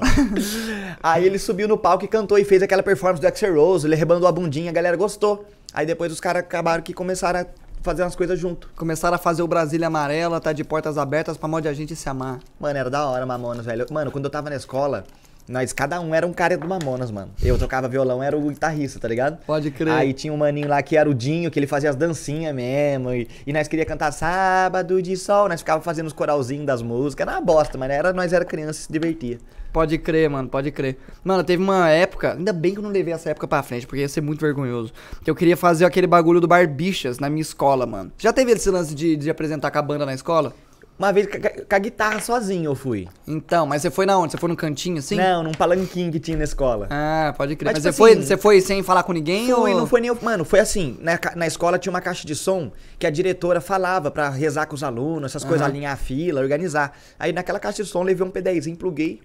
Aí 1.02 1.26
ele 1.26 1.40
subiu 1.40 1.68
no 1.68 1.78
palco 1.78 2.06
e 2.06 2.08
cantou 2.08 2.38
e 2.38 2.44
fez 2.44 2.62
aquela 2.62 2.84
performance 2.84 3.22
do 3.22 3.26
Axel 3.28 3.56
Rose, 3.56 3.88
ele 3.88 3.96
rebandou 3.96 4.28
a 4.28 4.32
bundinha, 4.32 4.70
a 4.70 4.74
galera 4.74 4.96
gostou. 4.96 5.46
Aí 5.74 5.86
depois 5.86 6.12
os 6.12 6.20
caras 6.20 6.42
acabaram 6.42 6.84
que 6.84 6.94
começaram 6.94 7.42
a 7.42 7.46
fazer 7.82 8.04
umas 8.04 8.16
coisas 8.16 8.40
junto. 8.40 8.70
Começaram 8.76 9.16
a 9.16 9.18
fazer 9.18 9.42
o 9.42 9.48
Brasília 9.48 9.88
Amarela, 9.88 10.40
tá 10.40 10.54
de 10.54 10.64
portas 10.64 10.98
abertas 10.98 11.36
pra 11.36 11.48
mod 11.48 11.68
a 11.68 11.74
gente 11.74 11.96
se 11.96 12.08
amar. 12.08 12.40
Mano, 12.60 12.78
era 12.78 12.90
da 12.90 13.06
hora, 13.08 13.26
Mamonas, 13.26 13.66
velho. 13.66 13.86
Mano, 13.92 14.12
quando 14.12 14.26
eu 14.26 14.32
tava 14.32 14.50
na 14.50 14.56
escola, 14.56 15.04
nós, 15.48 15.74
cada 15.74 16.00
um 16.00 16.16
era 16.16 16.26
um 16.26 16.32
cara 16.32 16.58
do 16.58 16.68
Mamonas, 16.68 17.12
mano. 17.12 17.32
Eu 17.42 17.58
tocava 17.58 17.88
violão, 17.88 18.24
era 18.24 18.38
o 18.38 18.50
guitarrista, 18.50 19.00
tá 19.00 19.08
ligado? 19.08 19.38
Pode 19.46 19.72
crer. 19.72 19.94
Aí 19.94 20.14
tinha 20.14 20.32
um 20.32 20.38
maninho 20.38 20.68
lá 20.68 20.82
que 20.82 20.96
era 20.96 21.10
o 21.10 21.14
Dinho, 21.14 21.52
que 21.52 21.60
ele 21.60 21.68
fazia 21.68 21.90
as 21.90 21.96
dancinhas 21.96 22.56
mesmo. 22.56 23.14
E, 23.14 23.28
e 23.46 23.52
nós 23.52 23.68
queria 23.68 23.86
cantar 23.86 24.12
Sábado 24.12 25.02
de 25.02 25.18
Sol, 25.18 25.50
nós 25.50 25.60
ficava 25.60 25.82
fazendo 25.82 26.08
os 26.08 26.14
coralzinhos 26.14 26.66
das 26.66 26.82
músicas. 26.82 27.28
Era 27.28 27.38
uma 27.38 27.46
bosta, 27.46 27.78
mas 27.78 27.92
era, 27.92 28.14
nós 28.14 28.32
era 28.32 28.46
criança 28.46 28.80
e 28.80 28.84
se 28.84 28.92
divertia. 28.92 29.38
Pode 29.74 29.98
crer, 29.98 30.30
mano, 30.30 30.48
pode 30.48 30.70
crer. 30.72 30.98
Mano, 31.24 31.44
teve 31.44 31.62
uma 31.62 31.90
época, 31.90 32.34
ainda 32.34 32.54
bem 32.54 32.74
que 32.74 32.78
eu 32.78 32.84
não 32.84 32.92
levei 32.92 33.12
essa 33.12 33.32
época 33.32 33.48
pra 33.48 33.64
frente, 33.64 33.88
porque 33.88 34.02
ia 34.02 34.08
ser 34.08 34.22
muito 34.22 34.40
vergonhoso. 34.40 34.94
Que 35.24 35.32
eu 35.32 35.36
queria 35.36 35.58
fazer 35.58 35.84
aquele 35.84 36.06
bagulho 36.06 36.40
do 36.40 36.48
Barbichas 36.48 37.18
na 37.18 37.28
minha 37.28 37.42
escola, 37.42 37.88
mano. 37.88 38.12
Já 38.20 38.32
teve 38.32 38.52
esse 38.52 38.70
lance 38.70 38.94
de, 38.94 39.16
de 39.16 39.32
apresentar 39.32 39.72
com 39.72 39.80
a 39.80 39.82
banda 39.82 40.06
na 40.06 40.14
escola? 40.14 40.54
Uma 40.98 41.12
vez 41.12 41.26
com 41.28 41.76
a- 41.76 41.80
guitarra 41.80 42.20
sozinho 42.22 42.66
eu 42.66 42.76
fui. 42.76 43.08
Então, 43.28 43.66
mas 43.66 43.82
você 43.82 43.90
foi 43.90 44.06
na 44.06 44.18
onde? 44.18 44.32
Você 44.32 44.38
foi 44.38 44.48
no 44.48 44.56
cantinho 44.56 45.00
assim? 45.00 45.16
Não, 45.16 45.42
num 45.44 45.52
palanquinho 45.52 46.12
que 46.12 46.20
tinha 46.20 46.38
na 46.38 46.44
escola. 46.44 46.88
Ah, 46.90 47.34
pode 47.36 47.56
crer. 47.56 47.74
Mas, 47.74 47.84
Mas, 47.84 47.84
tipo 47.84 47.94
você, 47.94 47.98
foi, 47.98 48.12
assim, 48.14 48.22
você 48.28 48.38
foi 48.38 48.62
sem 48.62 48.84
falar 48.84 49.04
com 49.04 49.12
ninguém 49.12 49.50
Foi, 49.52 49.72
ou... 49.74 49.80
não 49.80 49.88
foi 49.88 50.00
nem. 50.02 50.12
Mano, 50.22 50.46
foi 50.46 50.60
assim. 50.60 50.98
Na, 51.02 51.18
ca- 51.18 51.34
na 51.36 51.48
escola 51.48 51.80
tinha 51.80 51.92
uma 51.92 52.00
caixa 52.02 52.26
de 52.28 52.36
som 52.36 52.72
que 53.00 53.08
a 53.08 53.10
diretora 53.10 53.60
falava 53.60 54.12
pra 54.12 54.30
rezar 54.30 54.68
com 54.68 54.76
os 54.76 54.84
alunos, 54.84 55.32
essas 55.32 55.44
coisas, 55.44 55.62
Aham. 55.62 55.72
alinhar 55.72 55.94
a 55.94 55.98
fila, 55.98 56.40
organizar. 56.40 56.96
Aí 57.20 57.34
naquela 57.34 57.60
caixa 57.60 57.84
de 57.84 57.90
som 57.90 58.00
eu 58.00 58.04
levei 58.06 58.26
um 58.26 58.32
P10, 58.32 58.78
pluguei. 58.78 59.20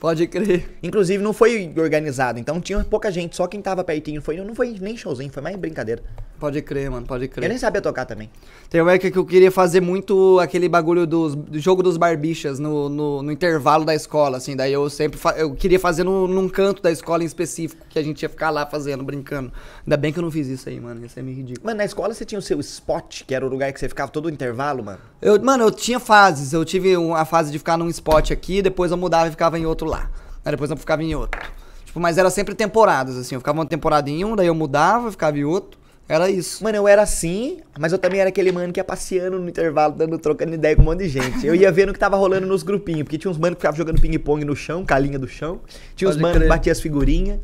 Pode 0.00 0.26
crer. 0.26 0.78
Inclusive 0.82 1.22
não 1.22 1.34
foi 1.34 1.70
organizado, 1.76 2.38
então 2.38 2.58
tinha 2.58 2.82
pouca 2.82 3.10
gente, 3.12 3.36
só 3.36 3.46
quem 3.46 3.60
tava 3.60 3.84
pertinho. 3.84 4.22
Foi, 4.22 4.38
não 4.38 4.54
foi 4.54 4.74
nem 4.80 4.96
showzinho, 4.96 5.30
foi 5.30 5.42
mais 5.42 5.54
brincadeira. 5.56 6.02
Pode 6.38 6.62
crer, 6.62 6.90
mano, 6.90 7.06
pode 7.06 7.28
crer. 7.28 7.44
Eu 7.44 7.48
nem 7.50 7.58
sabia 7.58 7.82
tocar 7.82 8.06
também. 8.06 8.30
Tem 8.70 8.80
uma 8.80 8.94
época 8.94 9.10
que 9.10 9.18
eu 9.18 9.26
queria 9.26 9.50
fazer 9.52 9.82
muito 9.82 10.38
aquele 10.40 10.70
bagulho 10.70 11.06
dos, 11.06 11.34
do 11.34 11.58
jogo 11.58 11.82
dos 11.82 11.98
barbichas 11.98 12.58
no, 12.58 12.88
no, 12.88 13.22
no 13.22 13.30
intervalo 13.30 13.84
da 13.84 13.94
escola, 13.94 14.38
assim. 14.38 14.56
Daí 14.56 14.72
eu 14.72 14.88
sempre 14.88 15.18
fa- 15.18 15.36
eu 15.36 15.54
queria 15.54 15.78
fazer 15.78 16.02
no, 16.02 16.26
num 16.26 16.48
canto 16.48 16.80
da 16.80 16.90
escola 16.90 17.22
em 17.22 17.26
específico, 17.26 17.84
que 17.90 17.98
a 17.98 18.02
gente 18.02 18.22
ia 18.22 18.28
ficar 18.30 18.48
lá 18.48 18.64
fazendo, 18.64 19.04
brincando. 19.04 19.52
Ainda 19.84 19.98
bem 19.98 20.14
que 20.14 20.18
eu 20.18 20.22
não 20.22 20.30
fiz 20.30 20.46
isso 20.46 20.66
aí, 20.70 20.80
mano. 20.80 21.04
Isso 21.04 21.18
é 21.18 21.22
meio 21.22 21.36
ridículo. 21.36 21.66
Mano, 21.66 21.76
na 21.76 21.84
escola 21.84 22.14
você 22.14 22.24
tinha 22.24 22.38
o 22.38 22.42
seu 22.42 22.58
spot, 22.60 23.24
que 23.26 23.34
era 23.34 23.44
o 23.44 23.48
lugar 23.50 23.70
que 23.70 23.78
você 23.78 23.86
ficava 23.86 24.10
todo 24.10 24.24
o 24.24 24.30
intervalo, 24.30 24.82
mano. 24.82 25.00
Eu, 25.22 25.42
mano, 25.42 25.64
eu 25.64 25.70
tinha 25.70 26.00
fases. 26.00 26.52
Eu 26.52 26.64
tive 26.64 26.96
um- 26.96 27.14
a 27.14 27.24
fase 27.24 27.50
de 27.52 27.58
ficar 27.58 27.76
num 27.76 27.88
spot 27.88 28.30
aqui, 28.30 28.62
depois 28.62 28.90
eu 28.90 28.96
mudava 28.96 29.28
e 29.28 29.30
ficava 29.30 29.58
em 29.58 29.66
outro 29.66 29.86
lá. 29.86 30.10
Aí 30.44 30.50
depois 30.52 30.70
eu 30.70 30.76
ficava 30.76 31.02
em 31.02 31.14
outro. 31.14 31.40
Tipo, 31.84 32.00
mas 32.00 32.16
era 32.18 32.30
sempre 32.30 32.54
temporadas, 32.54 33.16
assim. 33.16 33.34
Eu 33.34 33.40
ficava 33.40 33.58
uma 33.58 33.66
temporada 33.66 34.08
em 34.08 34.24
um, 34.24 34.34
daí 34.34 34.46
eu 34.46 34.54
mudava, 34.54 35.10
ficava 35.10 35.38
em 35.38 35.44
outro. 35.44 35.78
Era 36.08 36.28
isso. 36.28 36.64
Mano, 36.64 36.76
eu 36.76 36.88
era 36.88 37.02
assim, 37.02 37.60
mas 37.78 37.92
eu 37.92 37.98
também 37.98 38.18
era 38.20 38.30
aquele 38.30 38.50
mano 38.50 38.72
que 38.72 38.80
ia 38.80 38.84
passeando 38.84 39.38
no 39.38 39.48
intervalo, 39.48 39.94
dando, 39.94 40.18
trocando 40.18 40.52
ideia 40.54 40.74
com 40.74 40.82
um 40.82 40.86
monte 40.86 41.00
de 41.00 41.08
gente. 41.08 41.46
Eu 41.46 41.54
ia 41.54 41.70
vendo 41.70 41.90
o 41.90 41.92
que 41.92 41.98
tava 42.00 42.16
rolando 42.16 42.46
nos 42.48 42.64
grupinhos, 42.64 43.02
porque 43.04 43.16
tinha 43.16 43.30
uns 43.30 43.38
manos 43.38 43.54
que 43.56 43.60
ficavam 43.60 43.76
jogando 43.76 44.00
ping-pong 44.00 44.44
no 44.44 44.56
chão, 44.56 44.84
com 44.84 44.92
a 44.94 44.98
linha 44.98 45.18
do 45.20 45.28
chão. 45.28 45.60
Tinha 45.94 46.08
uns 46.08 46.14
Pode 46.16 46.22
manos 46.22 46.42
que 46.42 46.48
batiam 46.48 46.72
as 46.72 46.80
figurinhas. 46.80 47.38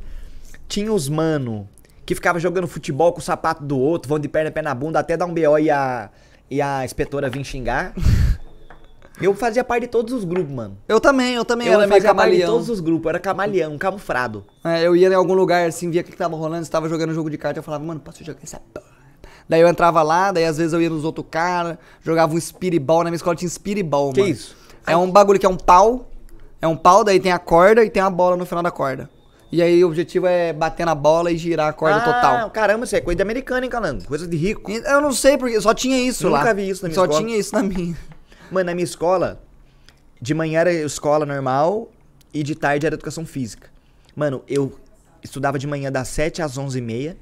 Tinha 0.67 0.93
os 0.93 1.09
mano 1.09 1.69
que 2.05 2.15
ficava 2.15 2.41
jogando 2.41 2.67
futebol 2.67 3.13
com 3.13 3.21
o 3.21 3.23
sapato 3.23 3.63
do 3.65 3.79
outro, 3.79 4.09
vão 4.09 4.19
de 4.19 4.29
perna 4.29 4.51
pé 4.51 4.63
na 4.63 4.75
bunda, 4.75 4.99
até 4.99 5.17
dar 5.17 5.27
um 5.27 5.35
BO 5.35 5.59
e 5.61 5.71
a, 5.71 6.11
e 6.51 6.61
a 6.63 6.85
inspetora 6.85 7.29
vir 7.31 7.45
xingar. 7.45 7.93
Eu 9.21 9.35
fazia 9.35 9.65
parte 9.65 9.83
de 9.85 9.89
todos 9.89 10.13
os 10.13 10.25
grupos, 10.25 10.53
mano. 10.53 10.77
Eu 10.87 11.01
também, 11.01 11.35
eu 11.37 11.45
também 11.45 11.69
Eu 11.69 11.73
era 11.73 11.87
meio 11.87 11.91
fazia 12.03 12.15
parte 12.15 12.33
de 12.33 12.37
camaleão. 12.41 12.53
todos 12.53 12.69
os 12.69 12.81
grupos, 12.81 13.05
eu 13.07 13.09
era 13.09 13.19
camaleão, 13.19 13.79
camufrado. 13.79 14.45
É, 14.63 14.87
eu 14.87 14.95
ia 14.95 15.09
em 15.09 15.15
algum 15.15 15.33
lugar, 15.33 15.67
assim, 15.67 15.91
via 15.91 16.03
o 16.03 16.05
que 16.05 16.11
que 16.11 16.17
tava 16.19 16.37
rolando, 16.37 16.63
estava 16.65 16.87
jogando 16.87 17.15
jogo 17.15 17.31
de 17.31 17.39
carta, 17.39 17.59
eu 17.59 17.63
falava, 17.63 17.83
mano, 17.83 17.99
posso 17.99 18.23
jogar 18.23 18.41
essa 18.43 18.61
porra? 18.75 18.85
Daí 19.49 19.63
eu 19.63 19.69
entrava 19.69 20.03
lá, 20.03 20.33
daí 20.33 20.45
às 20.45 20.59
vezes 20.59 20.75
eu 20.75 20.83
ia 20.83 20.91
nos 20.91 21.03
outros 21.03 21.27
caras, 21.31 21.79
jogava 22.03 22.35
um 22.35 22.39
Spiritball, 22.39 23.05
na 23.05 23.11
minha 23.11 23.17
escola 23.17 23.35
tinha 23.35 23.49
Spiritball, 23.49 24.13
Que 24.13 24.21
mano. 24.21 24.33
isso? 24.35 24.55
É 24.87 24.95
um 24.95 25.11
bagulho 25.11 25.39
que 25.41 25.47
é 25.47 25.49
um 25.49 25.57
pau, 25.57 26.11
é 26.61 26.69
um 26.69 26.77
pau, 26.77 27.03
daí 27.03 27.19
tem 27.19 27.33
a 27.33 27.39
corda 27.39 27.83
e 27.83 27.89
tem 27.89 28.03
a 28.03 28.11
bola 28.11 28.37
no 28.37 28.45
final 28.45 28.63
da 28.63 28.71
corda. 28.71 29.09
E 29.57 29.63
aí 29.63 29.83
o 29.83 29.87
objetivo 29.87 30.27
é 30.27 30.53
bater 30.53 30.85
na 30.85 30.95
bola 30.95 31.33
e 31.33 31.39
girar 31.39 31.69
a 31.69 31.73
corda 31.73 31.97
ah, 31.97 32.01
total. 32.05 32.51
caramba, 32.51 32.85
isso 32.85 32.95
é 32.95 33.01
coisa 33.01 33.17
de 33.17 33.23
americano, 33.23 33.65
hein, 33.65 33.71
Calango? 33.71 34.05
Coisa 34.05 34.27
de 34.27 34.37
rico. 34.37 34.71
Eu 34.71 35.01
não 35.01 35.13
sei, 35.13 35.39
porque 35.39 35.59
só 35.63 35.73
tinha 35.73 35.97
isso 35.97 36.29
lá. 36.29 36.41
Nunca 36.41 36.53
vi 36.53 36.69
isso 36.69 36.83
na 36.83 36.91
minha 36.91 36.95
Só 36.95 37.05
escola. 37.05 37.25
tinha 37.25 37.39
isso 37.39 37.55
na 37.55 37.63
minha. 37.63 37.97
Mano, 38.51 38.67
na 38.67 38.75
minha 38.75 38.85
escola, 38.85 39.41
de 40.21 40.35
manhã 40.35 40.61
era 40.61 40.71
escola 40.71 41.25
normal 41.25 41.89
e 42.35 42.43
de 42.43 42.55
tarde 42.55 42.85
era 42.85 42.97
educação 42.97 43.25
física. 43.25 43.71
Mano, 44.15 44.43
eu 44.47 44.79
estudava 45.23 45.59
de 45.59 45.67
manhã 45.67 45.91
das 45.91 46.09
7 46.09 46.43
às 46.43 46.59
11 46.59 46.77
e 46.77 46.83
meia, 46.83 47.17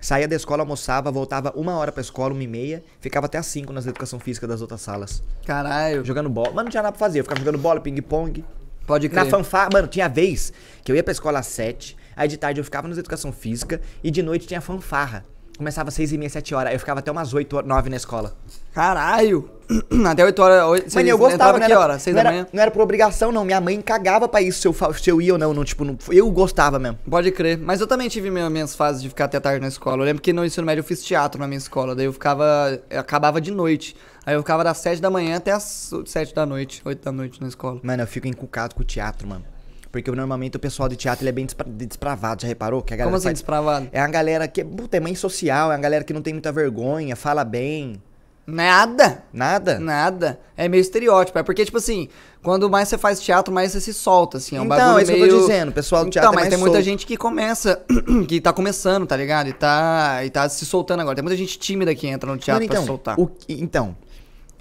saía 0.00 0.28
da 0.28 0.36
escola, 0.36 0.62
almoçava, 0.62 1.10
voltava 1.10 1.52
uma 1.56 1.76
hora 1.76 1.90
pra 1.90 2.00
escola, 2.00 2.32
uma 2.32 2.44
e 2.44 2.46
meia, 2.46 2.84
ficava 3.00 3.26
até 3.26 3.38
às 3.38 3.46
5 3.46 3.72
nas 3.72 3.88
educação 3.88 4.20
física 4.20 4.46
das 4.46 4.62
outras 4.62 4.82
salas. 4.82 5.20
Caralho, 5.44 6.04
Jogando 6.04 6.30
bola. 6.30 6.50
Mano, 6.50 6.66
não 6.66 6.70
tinha 6.70 6.84
nada 6.84 6.92
pra 6.96 7.00
fazer, 7.04 7.18
eu 7.18 7.24
ficava 7.24 7.40
jogando 7.40 7.58
bola, 7.58 7.80
ping-pong. 7.80 8.44
Pode 8.86 9.08
crer. 9.08 9.24
Na 9.24 9.30
fanfarra, 9.30 9.70
mano, 9.72 9.88
tinha 9.88 10.08
vez 10.08 10.52
que 10.84 10.90
eu 10.92 10.96
ia 10.96 11.02
pra 11.02 11.12
escola 11.12 11.38
às 11.40 11.46
7, 11.46 11.96
aí 12.16 12.28
de 12.28 12.36
tarde 12.36 12.60
eu 12.60 12.64
ficava 12.64 12.86
nas 12.88 12.96
educação 12.98 13.32
física 13.32 13.80
e 14.02 14.10
de 14.10 14.22
noite 14.22 14.46
tinha 14.46 14.60
fanfarra. 14.60 15.24
Começava 15.58 15.88
às 15.88 15.94
6 15.94 16.12
e 16.12 16.18
meia, 16.18 16.28
7 16.28 16.54
horas, 16.54 16.68
aí 16.68 16.74
eu 16.76 16.78
ficava 16.80 17.00
até 17.00 17.10
umas 17.10 17.32
8, 17.32 17.62
9 17.62 17.88
na 17.88 17.96
escola. 17.96 18.36
Caralho. 18.74 19.48
Até 20.06 20.22
8 20.22 20.38
horas. 20.42 20.64
oito- 20.66 20.94
Mano, 20.94 21.08
eu 21.08 21.16
gostava, 21.18 21.58
não 21.58 21.64
era, 21.64 21.80
hora? 21.80 21.98
6 21.98 22.14
não, 22.14 22.22
da 22.22 22.28
era, 22.28 22.36
manhã? 22.36 22.46
não 22.52 22.62
era 22.62 22.70
por 22.70 22.82
obrigação, 22.82 23.32
não. 23.32 23.42
Minha 23.44 23.58
mãe 23.60 23.80
cagava 23.80 24.28
pra 24.28 24.40
isso 24.42 24.60
se 24.60 24.68
eu, 24.68 24.92
se 24.94 25.10
eu 25.10 25.20
ia 25.20 25.32
ou 25.32 25.38
não. 25.38 25.52
não 25.54 25.64
tipo, 25.64 25.82
não- 25.82 25.96
eu 26.10 26.30
gostava 26.30 26.78
mesmo. 26.78 26.98
Pode 27.10 27.32
crer. 27.32 27.58
Mas 27.58 27.80
eu 27.80 27.86
também 27.86 28.06
tive 28.06 28.30
minha- 28.30 28.48
minhas 28.50 28.76
fases 28.76 29.02
de 29.02 29.08
ficar 29.08 29.24
até 29.24 29.40
tarde 29.40 29.60
na 29.62 29.66
escola. 29.68 30.02
Eu 30.02 30.04
lembro 30.04 30.22
que 30.22 30.30
no 30.32 30.44
ensino 30.44 30.64
médio 30.66 30.80
eu 30.80 30.84
fiz 30.84 31.02
teatro 31.02 31.40
na 31.40 31.48
minha 31.48 31.56
escola. 31.58 31.96
Daí 31.96 32.04
eu 32.04 32.12
ficava. 32.12 32.78
Eu 32.90 33.00
acabava 33.00 33.40
de 33.40 33.50
noite. 33.50 33.96
Aí 34.26 34.34
eu 34.34 34.40
ficava 34.40 34.64
das 34.64 34.78
7 34.78 35.00
da 35.00 35.08
manhã 35.08 35.36
até 35.36 35.52
as 35.52 35.92
7 36.04 36.34
da 36.34 36.44
noite, 36.44 36.82
8 36.84 37.02
da 37.04 37.12
noite 37.12 37.40
na 37.40 37.46
escola. 37.46 37.78
Mano, 37.82 38.02
eu 38.02 38.06
fico 38.08 38.26
encucado 38.26 38.74
com 38.74 38.82
o 38.82 38.84
teatro, 38.84 39.26
mano. 39.28 39.44
Porque 39.92 40.10
normalmente 40.10 40.56
o 40.56 40.60
pessoal 40.60 40.88
de 40.88 40.96
teatro 40.96 41.22
ele 41.22 41.28
é 41.30 41.32
bem 41.32 41.46
despra- 41.46 41.66
despravado, 41.70 42.42
já 42.42 42.48
reparou? 42.48 42.82
Que 42.82 42.92
a 42.92 42.96
galera 42.96 43.08
Como 43.08 43.16
assim, 43.16 43.24
faz- 43.28 43.34
despravado? 43.38 43.88
É 43.92 44.00
uma 44.02 44.08
galera 44.08 44.48
que 44.48 44.62
puta, 44.64 44.96
é 44.96 45.00
mãe 45.00 45.14
social, 45.14 45.70
é 45.70 45.76
uma 45.76 45.80
galera 45.80 46.02
que 46.04 46.12
não 46.12 46.20
tem 46.22 46.34
muita 46.34 46.50
vergonha, 46.52 47.14
fala 47.14 47.44
bem. 47.44 48.02
Nada! 48.46 49.24
Nada. 49.32 49.78
Nada. 49.80 50.38
É 50.56 50.68
meio 50.68 50.80
estereótipo. 50.80 51.36
É 51.38 51.42
porque, 51.42 51.64
tipo 51.64 51.78
assim, 51.78 52.08
quando 52.42 52.70
mais 52.70 52.88
você 52.88 52.96
faz 52.96 53.20
teatro, 53.20 53.52
mais 53.52 53.72
você 53.72 53.80
se 53.80 53.92
solta, 53.92 54.38
assim. 54.38 54.56
É 54.56 54.60
um 54.60 54.64
Então, 54.66 54.76
bagulho 54.76 54.98
é 54.98 55.02
isso 55.02 55.12
que 55.12 55.18
meio... 55.18 55.32
eu 55.32 55.34
tô 55.40 55.46
dizendo, 55.46 55.68
o 55.70 55.72
pessoal 55.72 56.04
do 56.04 56.10
teatro 56.10 56.30
Então, 56.30 56.38
é 56.40 56.42
mas 56.44 56.48
tem 56.50 56.58
muita 56.58 56.74
solto. 56.76 56.84
gente 56.84 57.06
que 57.06 57.16
começa, 57.16 57.82
que 58.28 58.40
tá 58.40 58.52
começando, 58.52 59.04
tá 59.06 59.16
ligado? 59.16 59.48
E 59.48 59.52
tá, 59.52 60.20
e 60.24 60.30
tá 60.30 60.48
se 60.48 60.64
soltando 60.64 61.00
agora. 61.00 61.16
Tem 61.16 61.24
muita 61.24 61.36
gente 61.36 61.58
tímida 61.58 61.92
que 61.94 62.06
entra 62.06 62.30
no 62.30 62.36
teatro 62.38 62.62
Mano, 62.62 62.66
pra 62.68 62.74
então, 62.74 62.82
se 62.82 62.86
soltar. 62.86 63.18
o 63.18 63.26
que- 63.26 63.54
então, 63.60 63.96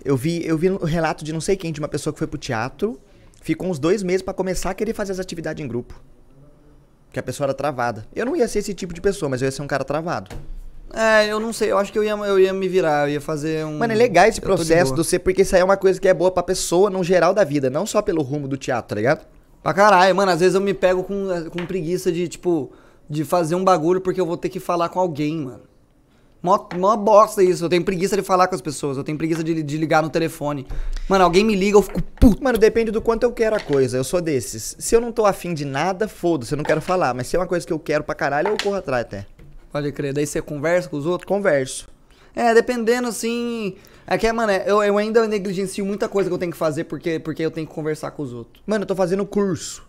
eu 0.05 0.15
vi, 0.15 0.45
eu 0.45 0.57
vi 0.57 0.69
um 0.69 0.77
relato 0.77 1.25
de 1.25 1.33
não 1.33 1.41
sei 1.41 1.57
quem, 1.57 1.71
de 1.71 1.79
uma 1.79 1.87
pessoa 1.87 2.13
que 2.13 2.19
foi 2.19 2.27
pro 2.27 2.37
teatro, 2.37 2.99
ficou 3.41 3.67
uns 3.67 3.79
dois 3.79 4.03
meses 4.03 4.21
pra 4.21 4.33
começar 4.33 4.69
a 4.69 4.73
querer 4.73 4.93
fazer 4.93 5.11
as 5.11 5.19
atividades 5.19 5.63
em 5.63 5.67
grupo. 5.67 5.99
Que 7.11 7.19
a 7.19 7.23
pessoa 7.23 7.47
era 7.47 7.53
travada. 7.53 8.05
Eu 8.15 8.25
não 8.25 8.35
ia 8.35 8.47
ser 8.47 8.59
esse 8.59 8.73
tipo 8.73 8.93
de 8.93 9.01
pessoa, 9.01 9.29
mas 9.29 9.41
eu 9.41 9.47
ia 9.47 9.51
ser 9.51 9.63
um 9.63 9.67
cara 9.67 9.83
travado. 9.83 10.29
É, 10.93 11.25
eu 11.25 11.39
não 11.39 11.51
sei, 11.51 11.71
eu 11.71 11.77
acho 11.77 11.91
que 11.91 11.97
eu 11.97 12.03
ia, 12.03 12.11
eu 12.11 12.39
ia 12.39 12.53
me 12.53 12.67
virar, 12.69 13.07
eu 13.07 13.13
ia 13.13 13.21
fazer 13.21 13.65
um. 13.65 13.79
Mano, 13.79 13.93
é 13.93 13.95
legal 13.95 14.27
esse 14.27 14.39
processo 14.39 14.93
do 14.93 15.03
ser, 15.03 15.19
porque 15.19 15.41
isso 15.41 15.55
aí 15.55 15.61
é 15.61 15.65
uma 15.65 15.75
coisa 15.75 15.99
que 15.99 16.07
é 16.07 16.13
boa 16.13 16.29
pra 16.29 16.43
pessoa 16.43 16.89
no 16.89 17.03
geral 17.03 17.33
da 17.33 17.43
vida, 17.43 17.69
não 17.69 17.85
só 17.85 18.01
pelo 18.01 18.21
rumo 18.21 18.47
do 18.47 18.55
teatro, 18.55 18.89
tá 18.89 18.95
ligado? 18.95 19.25
Pra 19.63 19.73
caralho, 19.73 20.15
mano, 20.15 20.31
às 20.31 20.39
vezes 20.39 20.53
eu 20.53 20.61
me 20.61 20.73
pego 20.73 21.03
com, 21.03 21.49
com 21.49 21.65
preguiça 21.65 22.11
de, 22.11 22.27
tipo, 22.27 22.71
de 23.09 23.25
fazer 23.25 23.55
um 23.55 23.63
bagulho 23.63 23.99
porque 23.99 24.21
eu 24.21 24.25
vou 24.25 24.37
ter 24.37 24.49
que 24.49 24.59
falar 24.59 24.89
com 24.89 24.99
alguém, 24.99 25.37
mano. 25.37 25.63
Mó, 26.45 26.69
mó 26.75 26.95
bosta 26.95 27.41
isso, 27.41 27.65
eu 27.65 27.69
tenho 27.69 27.83
preguiça 27.83 28.15
de 28.15 28.21
falar 28.21 28.47
com 28.47 28.53
as 28.53 28.61
pessoas, 28.61 28.97
eu 28.97 29.03
tenho 29.03 29.17
preguiça 29.17 29.43
de, 29.43 29.63
de 29.63 29.77
ligar 29.77 30.03
no 30.03 30.11
telefone. 30.11 30.67
Mano, 31.09 31.23
alguém 31.23 31.43
me 31.43 31.55
liga, 31.55 31.75
eu 31.75 31.81
fico 31.81 31.99
puto. 32.03 32.43
Mano, 32.43 32.59
depende 32.59 32.91
do 32.91 33.01
quanto 33.01 33.23
eu 33.23 33.31
quero 33.31 33.55
a 33.55 33.59
coisa. 33.59 33.97
Eu 33.97 34.03
sou 34.03 34.21
desses. 34.21 34.75
Se 34.77 34.95
eu 34.95 35.01
não 35.01 35.11
tô 35.11 35.25
afim 35.25 35.55
de 35.55 35.65
nada, 35.65 36.07
foda-se, 36.07 36.53
eu 36.53 36.57
não 36.57 36.63
quero 36.63 36.81
falar. 36.81 37.15
Mas 37.15 37.25
se 37.25 37.35
é 37.35 37.39
uma 37.39 37.47
coisa 37.47 37.65
que 37.65 37.73
eu 37.73 37.79
quero 37.79 38.03
pra 38.03 38.13
caralho, 38.13 38.49
eu 38.49 38.57
corro 38.61 38.75
atrás 38.75 39.01
até. 39.01 39.25
Pode 39.71 39.91
crer, 39.91 40.13
daí 40.13 40.27
você 40.27 40.39
conversa 40.39 40.87
com 40.87 40.97
os 40.97 41.07
outros? 41.07 41.27
Converso. 41.27 41.87
É, 42.35 42.53
dependendo 42.53 43.07
assim. 43.07 43.73
É 44.05 44.15
que, 44.15 44.31
mano, 44.31 44.51
eu, 44.51 44.83
eu 44.83 44.99
ainda 44.99 45.27
negligencio 45.27 45.83
muita 45.83 46.07
coisa 46.07 46.29
que 46.29 46.33
eu 46.35 46.37
tenho 46.37 46.51
que 46.51 46.57
fazer 46.59 46.83
porque, 46.83 47.17
porque 47.17 47.41
eu 47.41 47.49
tenho 47.49 47.65
que 47.65 47.73
conversar 47.73 48.11
com 48.11 48.21
os 48.21 48.31
outros. 48.31 48.61
Mano, 48.67 48.83
eu 48.83 48.87
tô 48.87 48.95
fazendo 48.95 49.25
curso. 49.25 49.83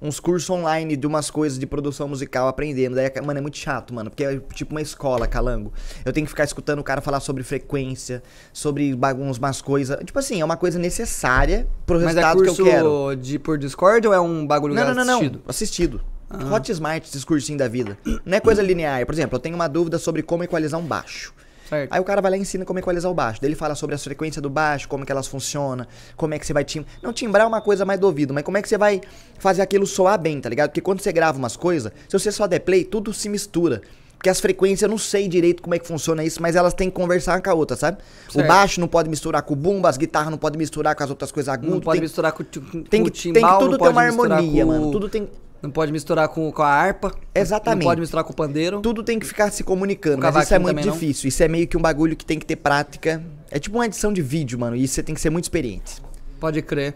Uns 0.00 0.20
cursos 0.20 0.48
online 0.48 0.96
de 0.96 1.06
umas 1.06 1.28
coisas 1.28 1.58
de 1.58 1.66
produção 1.66 2.06
musical, 2.06 2.46
aprendendo. 2.46 2.94
Daí, 2.94 3.10
mano, 3.24 3.38
é 3.38 3.42
muito 3.42 3.56
chato, 3.58 3.92
mano. 3.92 4.10
Porque 4.10 4.24
é 4.24 4.40
tipo 4.54 4.72
uma 4.72 4.80
escola, 4.80 5.26
calango. 5.26 5.72
Eu 6.04 6.12
tenho 6.12 6.24
que 6.24 6.30
ficar 6.30 6.44
escutando 6.44 6.78
o 6.78 6.84
cara 6.84 7.00
falar 7.00 7.18
sobre 7.18 7.42
frequência, 7.42 8.22
sobre 8.52 8.94
bagunças, 8.94 9.38
umas 9.38 9.60
coisas. 9.60 9.98
Tipo 10.04 10.18
assim, 10.20 10.40
é 10.40 10.44
uma 10.44 10.56
coisa 10.56 10.78
necessária 10.78 11.66
pro 11.84 11.96
Mas 11.96 12.16
é 12.16 12.20
resultado 12.20 12.42
que 12.42 12.48
eu 12.48 12.64
quero. 12.64 12.88
curso 12.88 13.16
de, 13.16 13.38
por 13.40 13.58
Discord 13.58 14.06
ou 14.06 14.14
é 14.14 14.20
um 14.20 14.46
bagulho 14.46 14.74
Não, 14.74 14.86
não, 14.86 14.94
não, 14.94 15.04
não. 15.04 15.14
assistido? 15.14 15.42
Assistido. 15.48 16.00
Hotmart, 16.30 17.04
esses 17.04 17.24
cursinhos 17.24 17.58
da 17.58 17.66
vida. 17.68 17.98
Não 18.24 18.36
é 18.36 18.40
coisa 18.40 18.62
linear. 18.62 19.04
Por 19.06 19.14
exemplo, 19.14 19.36
eu 19.36 19.40
tenho 19.40 19.54
uma 19.54 19.66
dúvida 19.66 19.98
sobre 19.98 20.22
como 20.22 20.44
equalizar 20.44 20.78
um 20.78 20.84
baixo. 20.84 21.32
Certo. 21.68 21.92
Aí 21.92 22.00
o 22.00 22.04
cara 22.04 22.22
vai 22.22 22.30
lá 22.30 22.36
e 22.36 22.40
ensina 22.40 22.64
como 22.64 22.78
equalizar 22.78 23.10
o 23.10 23.14
baixo. 23.14 23.40
Daí 23.40 23.48
ele 23.48 23.56
fala 23.56 23.74
sobre 23.74 23.94
as 23.94 24.02
frequências 24.02 24.42
do 24.42 24.48
baixo, 24.48 24.88
como 24.88 25.04
que 25.04 25.12
elas 25.12 25.26
funcionam, 25.26 25.86
como 26.16 26.34
é 26.34 26.38
que 26.38 26.46
você 26.46 26.52
vai 26.52 26.64
tim... 26.64 26.84
Não, 27.02 27.12
timbrar 27.12 27.44
é 27.44 27.48
uma 27.48 27.60
coisa 27.60 27.84
mais 27.84 28.00
do 28.00 28.06
ouvido, 28.06 28.32
mas 28.32 28.42
como 28.42 28.56
é 28.56 28.62
que 28.62 28.68
você 28.68 28.78
vai 28.78 29.00
fazer 29.38 29.62
aquilo 29.62 29.86
soar 29.86 30.18
bem, 30.18 30.40
tá 30.40 30.48
ligado? 30.48 30.70
Porque 30.70 30.80
quando 30.80 31.00
você 31.00 31.12
grava 31.12 31.36
umas 31.38 31.56
coisas, 31.56 31.92
se 32.08 32.18
você 32.18 32.32
só 32.32 32.46
der 32.46 32.60
play, 32.60 32.84
tudo 32.84 33.12
se 33.12 33.28
mistura. 33.28 33.82
Porque 34.18 34.28
as 34.28 34.40
frequências, 34.40 34.82
eu 34.82 34.88
não 34.88 34.98
sei 34.98 35.28
direito 35.28 35.62
como 35.62 35.76
é 35.76 35.78
que 35.78 35.86
funciona 35.86 36.24
isso, 36.24 36.42
mas 36.42 36.56
elas 36.56 36.74
têm 36.74 36.90
que 36.90 36.96
conversar 36.96 37.34
uma 37.34 37.40
com 37.40 37.50
a 37.50 37.54
outra, 37.54 37.76
sabe? 37.76 37.98
Certo. 38.28 38.44
O 38.44 38.48
baixo 38.48 38.80
não 38.80 38.88
pode 38.88 39.08
misturar 39.08 39.42
com 39.42 39.52
o 39.54 39.56
bumbo, 39.56 39.86
as 39.86 39.96
guitarras 39.96 40.30
não 40.30 40.38
podem 40.38 40.58
misturar 40.58 40.96
com 40.96 41.04
as 41.04 41.10
outras 41.10 41.30
coisas 41.30 41.48
agudas. 41.48 41.70
Não 41.70 41.80
pode 41.80 41.98
tem, 41.98 42.02
misturar 42.02 42.32
com, 42.32 42.42
o 42.42 42.46
com 42.46 42.82
tem 42.82 43.02
o 43.02 43.10
timbal, 43.10 43.42
tem 43.42 43.52
que 43.52 43.64
tudo 43.64 43.78
ter 43.78 43.88
uma 43.90 44.02
harmonia, 44.02 44.66
mano. 44.66 44.90
Tudo 44.90 45.08
tem, 45.08 45.28
Não 45.60 45.70
pode 45.70 45.90
misturar 45.90 46.28
com, 46.28 46.50
com 46.52 46.62
a 46.62 46.68
harpa. 46.68 47.12
Exatamente. 47.34 47.84
Não 47.84 47.90
pode 47.90 48.00
misturar 48.00 48.24
com 48.24 48.32
o 48.32 48.36
pandeiro. 48.36 48.80
tudo 48.80 49.02
tem 49.02 49.18
que 49.18 49.26
ficar 49.26 49.50
se 49.50 49.64
comunicando, 49.64 50.22
mas 50.22 50.44
isso 50.44 50.54
é 50.54 50.58
muito 50.58 50.76
também 50.76 50.86
não? 50.86 50.92
difícil. 50.92 51.28
Isso 51.28 51.42
é 51.42 51.48
meio 51.48 51.66
que 51.66 51.76
um 51.76 51.80
bagulho 51.80 52.16
que 52.16 52.24
tem 52.24 52.38
que 52.38 52.46
ter 52.46 52.56
prática. 52.56 53.22
É 53.50 53.58
tipo 53.58 53.76
uma 53.76 53.86
edição 53.86 54.12
de 54.12 54.22
vídeo, 54.22 54.58
mano, 54.58 54.76
e 54.76 54.86
você 54.86 55.02
tem 55.02 55.14
que 55.14 55.20
ser 55.20 55.30
muito 55.30 55.44
experiente. 55.44 56.02
Pode 56.38 56.62
crer. 56.62 56.94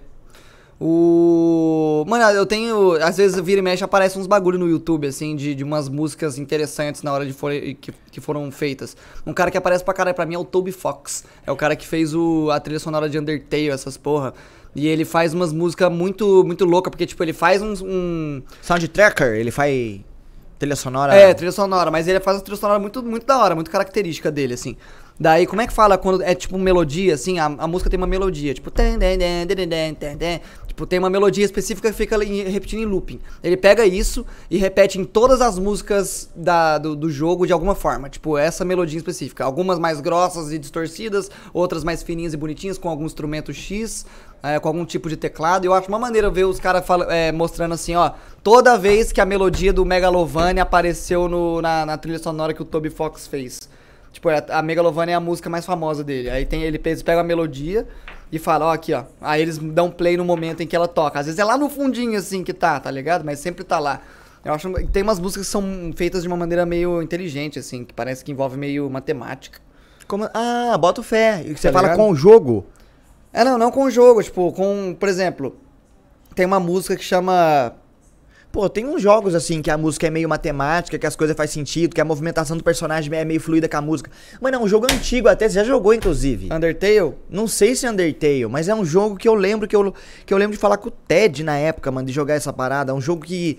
O. 0.84 2.04
Mano, 2.08 2.24
eu 2.36 2.44
tenho. 2.44 2.92
Às 3.00 3.16
vezes 3.16 3.40
vira 3.40 3.60
e 3.60 3.62
mexe 3.62 3.84
aparece 3.84 4.18
uns 4.18 4.26
bagulho 4.26 4.58
no 4.58 4.68
YouTube, 4.68 5.06
assim, 5.06 5.36
de, 5.36 5.54
de 5.54 5.62
umas 5.62 5.88
músicas 5.88 6.38
interessantes 6.38 7.04
na 7.04 7.12
hora 7.12 7.24
de 7.24 7.32
for, 7.32 7.52
que, 7.52 7.92
que 8.10 8.20
foram 8.20 8.50
feitas. 8.50 8.96
Um 9.24 9.32
cara 9.32 9.48
que 9.48 9.56
aparece 9.56 9.84
pra 9.84 9.94
caralho 9.94 10.14
pra 10.14 10.26
mim 10.26 10.34
é 10.34 10.38
o 10.38 10.44
Toby 10.44 10.72
Fox. 10.72 11.24
É 11.46 11.52
o 11.52 11.56
cara 11.56 11.76
que 11.76 11.86
fez 11.86 12.12
o, 12.14 12.50
a 12.50 12.58
trilha 12.58 12.80
sonora 12.80 13.08
de 13.08 13.16
Undertale, 13.16 13.70
essas 13.70 13.96
porra. 13.96 14.34
E 14.74 14.86
ele 14.86 15.04
faz 15.04 15.34
umas 15.34 15.52
músicas 15.52 15.90
muito, 15.92 16.44
muito 16.44 16.64
loucas, 16.64 16.90
porque, 16.90 17.06
tipo, 17.06 17.22
ele 17.22 17.32
faz 17.32 17.60
uns, 17.60 17.82
um. 17.82 18.42
Soundtracker, 18.62 19.34
ele 19.34 19.50
faz 19.50 20.00
trilha 20.58 20.76
sonora. 20.76 21.14
É, 21.14 21.34
trilha 21.34 21.52
sonora, 21.52 21.90
mas 21.90 22.08
ele 22.08 22.20
faz 22.20 22.38
uma 22.38 22.42
trilha 22.42 22.58
sonora 22.58 22.78
muito, 22.78 23.02
muito 23.02 23.26
da 23.26 23.38
hora, 23.38 23.54
muito 23.54 23.70
característica 23.70 24.30
dele, 24.30 24.54
assim. 24.54 24.76
Daí, 25.18 25.46
como 25.46 25.62
é 25.62 25.66
que 25.66 25.72
fala 25.72 25.96
quando 25.96 26.22
é 26.22 26.34
tipo 26.34 26.58
melodia, 26.58 27.14
assim? 27.14 27.38
A, 27.38 27.44
a 27.44 27.66
música 27.66 27.88
tem 27.88 27.96
uma 27.96 28.06
melodia, 28.06 28.54
tipo. 28.54 28.70
Tipo, 30.72 30.86
tem 30.86 30.98
uma 30.98 31.10
melodia 31.10 31.44
específica 31.44 31.90
que 31.90 31.96
fica 31.96 32.16
repetindo 32.18 32.80
em 32.80 32.86
looping. 32.86 33.20
Ele 33.44 33.58
pega 33.58 33.84
isso 33.84 34.24
e 34.50 34.56
repete 34.56 34.98
em 34.98 35.04
todas 35.04 35.42
as 35.42 35.58
músicas 35.58 36.30
da, 36.34 36.78
do, 36.78 36.96
do 36.96 37.10
jogo 37.10 37.46
de 37.46 37.52
alguma 37.52 37.74
forma. 37.74 38.08
Tipo, 38.08 38.38
essa 38.38 38.64
melodia 38.64 38.96
específica. 38.96 39.44
Algumas 39.44 39.78
mais 39.78 40.00
grossas 40.00 40.50
e 40.50 40.58
distorcidas, 40.58 41.30
outras 41.52 41.84
mais 41.84 42.02
fininhas 42.02 42.32
e 42.32 42.38
bonitinhas, 42.38 42.78
com 42.78 42.88
algum 42.88 43.04
instrumento 43.04 43.52
X, 43.52 44.06
é, 44.42 44.58
com 44.58 44.66
algum 44.66 44.86
tipo 44.86 45.10
de 45.10 45.16
teclado. 45.16 45.66
Eu 45.66 45.74
acho 45.74 45.88
uma 45.88 45.98
maneira 45.98 46.30
ver 46.30 46.44
os 46.44 46.58
caras 46.58 46.82
é, 47.10 47.30
mostrando 47.30 47.74
assim, 47.74 47.94
ó. 47.94 48.12
Toda 48.42 48.78
vez 48.78 49.12
que 49.12 49.20
a 49.20 49.26
melodia 49.26 49.74
do 49.74 49.84
Megalovania 49.84 50.62
apareceu 50.62 51.28
no, 51.28 51.60
na, 51.60 51.84
na 51.84 51.98
trilha 51.98 52.18
sonora 52.18 52.54
que 52.54 52.62
o 52.62 52.64
Toby 52.64 52.88
Fox 52.88 53.26
fez. 53.26 53.68
Tipo, 54.12 54.28
a, 54.28 54.42
a 54.58 54.62
Megalovania 54.62 55.14
é 55.14 55.16
a 55.16 55.20
música 55.20 55.48
mais 55.48 55.64
famosa 55.64 56.04
dele. 56.04 56.28
Aí 56.30 56.44
tem, 56.44 56.62
ele, 56.62 56.80
eles 56.84 57.02
pegam 57.02 57.20
a 57.20 57.24
melodia 57.24 57.86
e 58.30 58.38
falam, 58.38 58.68
ó, 58.68 58.72
aqui, 58.72 58.92
ó. 58.92 59.04
Aí 59.20 59.40
eles 59.42 59.58
dão 59.58 59.90
play 59.90 60.16
no 60.16 60.24
momento 60.24 60.62
em 60.62 60.66
que 60.66 60.76
ela 60.76 60.86
toca. 60.88 61.18
Às 61.18 61.26
vezes 61.26 61.38
é 61.38 61.44
lá 61.44 61.56
no 61.56 61.68
fundinho, 61.70 62.18
assim, 62.18 62.44
que 62.44 62.52
tá, 62.52 62.78
tá 62.78 62.90
ligado? 62.90 63.24
Mas 63.24 63.38
sempre 63.38 63.64
tá 63.64 63.78
lá. 63.78 64.00
Eu 64.44 64.52
acho 64.52 64.70
que 64.72 64.86
tem 64.88 65.02
umas 65.02 65.18
músicas 65.20 65.46
que 65.46 65.52
são 65.52 65.92
feitas 65.96 66.22
de 66.22 66.28
uma 66.28 66.36
maneira 66.36 66.66
meio 66.66 67.00
inteligente, 67.00 67.58
assim, 67.58 67.84
que 67.84 67.94
parece 67.94 68.24
que 68.24 68.32
envolve 68.32 68.56
meio 68.58 68.88
matemática. 68.90 69.58
Como- 70.08 70.28
Ah, 70.34 70.76
bota 70.78 71.02
fé. 71.02 71.42
E 71.46 71.56
Você 71.56 71.68
Tá 71.68 71.72
fala 71.72 71.88
ligado? 71.92 71.96
com 72.04 72.10
o 72.10 72.14
jogo. 72.14 72.66
É, 73.32 73.44
não, 73.44 73.56
não 73.56 73.70
com 73.70 73.84
o 73.84 73.90
jogo, 73.90 74.22
tipo, 74.22 74.52
com, 74.52 74.94
por 74.98 75.08
exemplo, 75.08 75.56
tem 76.34 76.44
uma 76.44 76.60
música 76.60 76.96
que 76.96 77.04
chama. 77.04 77.72
Pô, 78.52 78.68
tem 78.68 78.84
uns 78.86 79.00
jogos 79.00 79.34
assim 79.34 79.62
que 79.62 79.70
a 79.70 79.78
música 79.78 80.06
é 80.06 80.10
meio 80.10 80.28
matemática, 80.28 80.98
que 80.98 81.06
as 81.06 81.16
coisas 81.16 81.34
fazem 81.34 81.54
sentido, 81.54 81.94
que 81.94 82.00
a 82.02 82.04
movimentação 82.04 82.54
do 82.54 82.62
personagem 82.62 83.10
é 83.14 83.24
meio 83.24 83.40
fluida 83.40 83.66
com 83.66 83.78
a 83.78 83.80
música. 83.80 84.10
Mas 84.42 84.52
não, 84.52 84.64
um 84.64 84.68
jogo 84.68 84.86
antigo 84.92 85.26
até, 85.26 85.48
você 85.48 85.54
já 85.54 85.64
jogou 85.64 85.94
inclusive. 85.94 86.52
Undertale? 86.52 87.14
Não 87.30 87.48
sei 87.48 87.74
se 87.74 87.86
é 87.86 87.90
Undertale, 87.90 88.46
mas 88.48 88.68
é 88.68 88.74
um 88.74 88.84
jogo 88.84 89.16
que 89.16 89.26
eu 89.26 89.34
lembro 89.34 89.66
que 89.66 89.74
eu, 89.74 89.94
que 90.26 90.34
eu 90.34 90.36
lembro 90.36 90.54
de 90.54 90.60
falar 90.60 90.76
com 90.76 90.88
o 90.88 90.90
Ted 90.90 91.42
na 91.42 91.56
época, 91.56 91.90
mano, 91.90 92.06
de 92.06 92.12
jogar 92.12 92.34
essa 92.34 92.52
parada. 92.52 92.92
É 92.92 92.94
um 92.94 93.00
jogo 93.00 93.24
que 93.24 93.56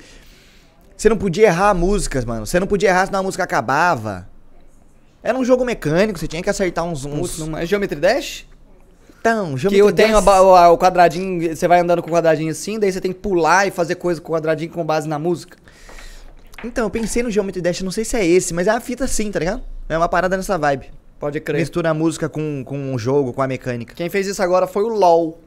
você 0.95 1.09
não 1.09 1.17
podia 1.17 1.47
errar 1.47 1.73
músicas, 1.73 2.23
mano. 2.23 2.45
Você 2.45 2.59
não 2.59 2.67
podia 2.67 2.89
errar 2.89 3.07
senão 3.07 3.21
a 3.21 3.23
música 3.23 3.43
acabava. 3.43 4.29
Era 5.23 5.35
um 5.35 5.43
jogo 5.43 5.65
mecânico, 5.65 6.19
você 6.19 6.27
tinha 6.27 6.43
que 6.43 6.49
acertar 6.51 6.85
uns. 6.85 7.03
uns... 7.03 7.37
Putz, 7.37 7.57
É 7.57 7.65
Geometry 7.65 7.99
Dash? 7.99 8.45
Então, 9.23 9.55
Que 9.55 9.77
eu 9.77 9.89
tenho 9.93 10.17
a 10.17 10.41
o, 10.41 10.73
o 10.73 10.77
quadradinho, 10.77 11.55
você 11.55 11.65
vai 11.65 11.79
andando 11.79 12.03
com 12.03 12.09
o 12.09 12.13
quadradinho 12.13 12.51
assim, 12.51 12.77
daí 12.77 12.91
você 12.91 12.99
tem 12.99 13.13
que 13.13 13.19
pular 13.19 13.65
e 13.65 13.71
fazer 13.71 13.95
coisa 13.95 14.19
com 14.19 14.33
o 14.33 14.35
quadradinho 14.35 14.69
com 14.69 14.83
base 14.83 15.07
na 15.07 15.17
música. 15.17 15.57
Então, 16.61 16.83
eu 16.85 16.89
pensei 16.89 17.23
no 17.23 17.31
Geometry 17.31 17.61
Dash, 17.61 17.81
não 17.83 17.91
sei 17.91 18.03
se 18.03 18.17
é 18.17 18.25
esse, 18.25 18.53
mas 18.53 18.67
é 18.67 18.73
uma 18.73 18.81
fita 18.81 19.05
assim, 19.05 19.31
tá 19.31 19.39
ligado? 19.39 19.61
É 19.87 19.97
uma 19.97 20.09
parada 20.09 20.35
nessa 20.35 20.57
vibe. 20.57 20.87
Pode 21.21 21.39
crer. 21.39 21.61
Mistura 21.61 21.91
a 21.91 21.93
música 21.93 22.27
com, 22.27 22.65
com 22.65 22.93
o 22.93 22.99
jogo, 22.99 23.31
com 23.31 23.41
a 23.41 23.47
mecânica. 23.47 23.95
Quem 23.95 24.09
fez 24.09 24.27
isso 24.27 24.43
agora 24.43 24.67
foi 24.67 24.83
o 24.83 24.89
LOL. 24.89 25.39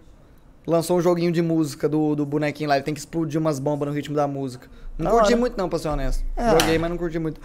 Lançou 0.67 0.97
um 0.97 1.03
joguinho 1.03 1.31
de 1.31 1.43
música 1.43 1.87
do, 1.87 2.17
do 2.17 2.25
bonequinho 2.25 2.71
lá. 2.71 2.77
Ele 2.77 2.85
tem 2.85 2.95
que 2.95 3.01
explodir 3.01 3.39
umas 3.39 3.59
bombas 3.59 3.87
no 3.87 3.95
ritmo 3.95 4.17
da 4.17 4.27
música. 4.27 4.69
Não 4.97 5.05
Da 5.05 5.11
curti 5.11 5.33
hora. 5.33 5.37
muito, 5.37 5.59
não, 5.59 5.69
pra 5.69 5.79
ser 5.79 5.89
honesto. 5.89 6.25
Ah. 6.35 6.57
Joguei, 6.59 6.79
mas 6.79 6.89
não 6.89 6.97
curti 6.97 7.19
muito. 7.19 7.39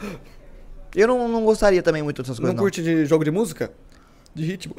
Eu 0.95 1.09
não, 1.09 1.27
não 1.27 1.43
gostaria 1.43 1.83
também 1.83 2.01
muito 2.01 2.21
dessas 2.21 2.37
coisas, 2.39 2.53
não 2.53 2.55
não. 2.55 2.63
curte 2.63 2.81
de 2.81 3.05
jogo 3.05 3.25
de 3.25 3.31
música? 3.31 3.69
De 4.33 4.45
ritmo? 4.45 4.75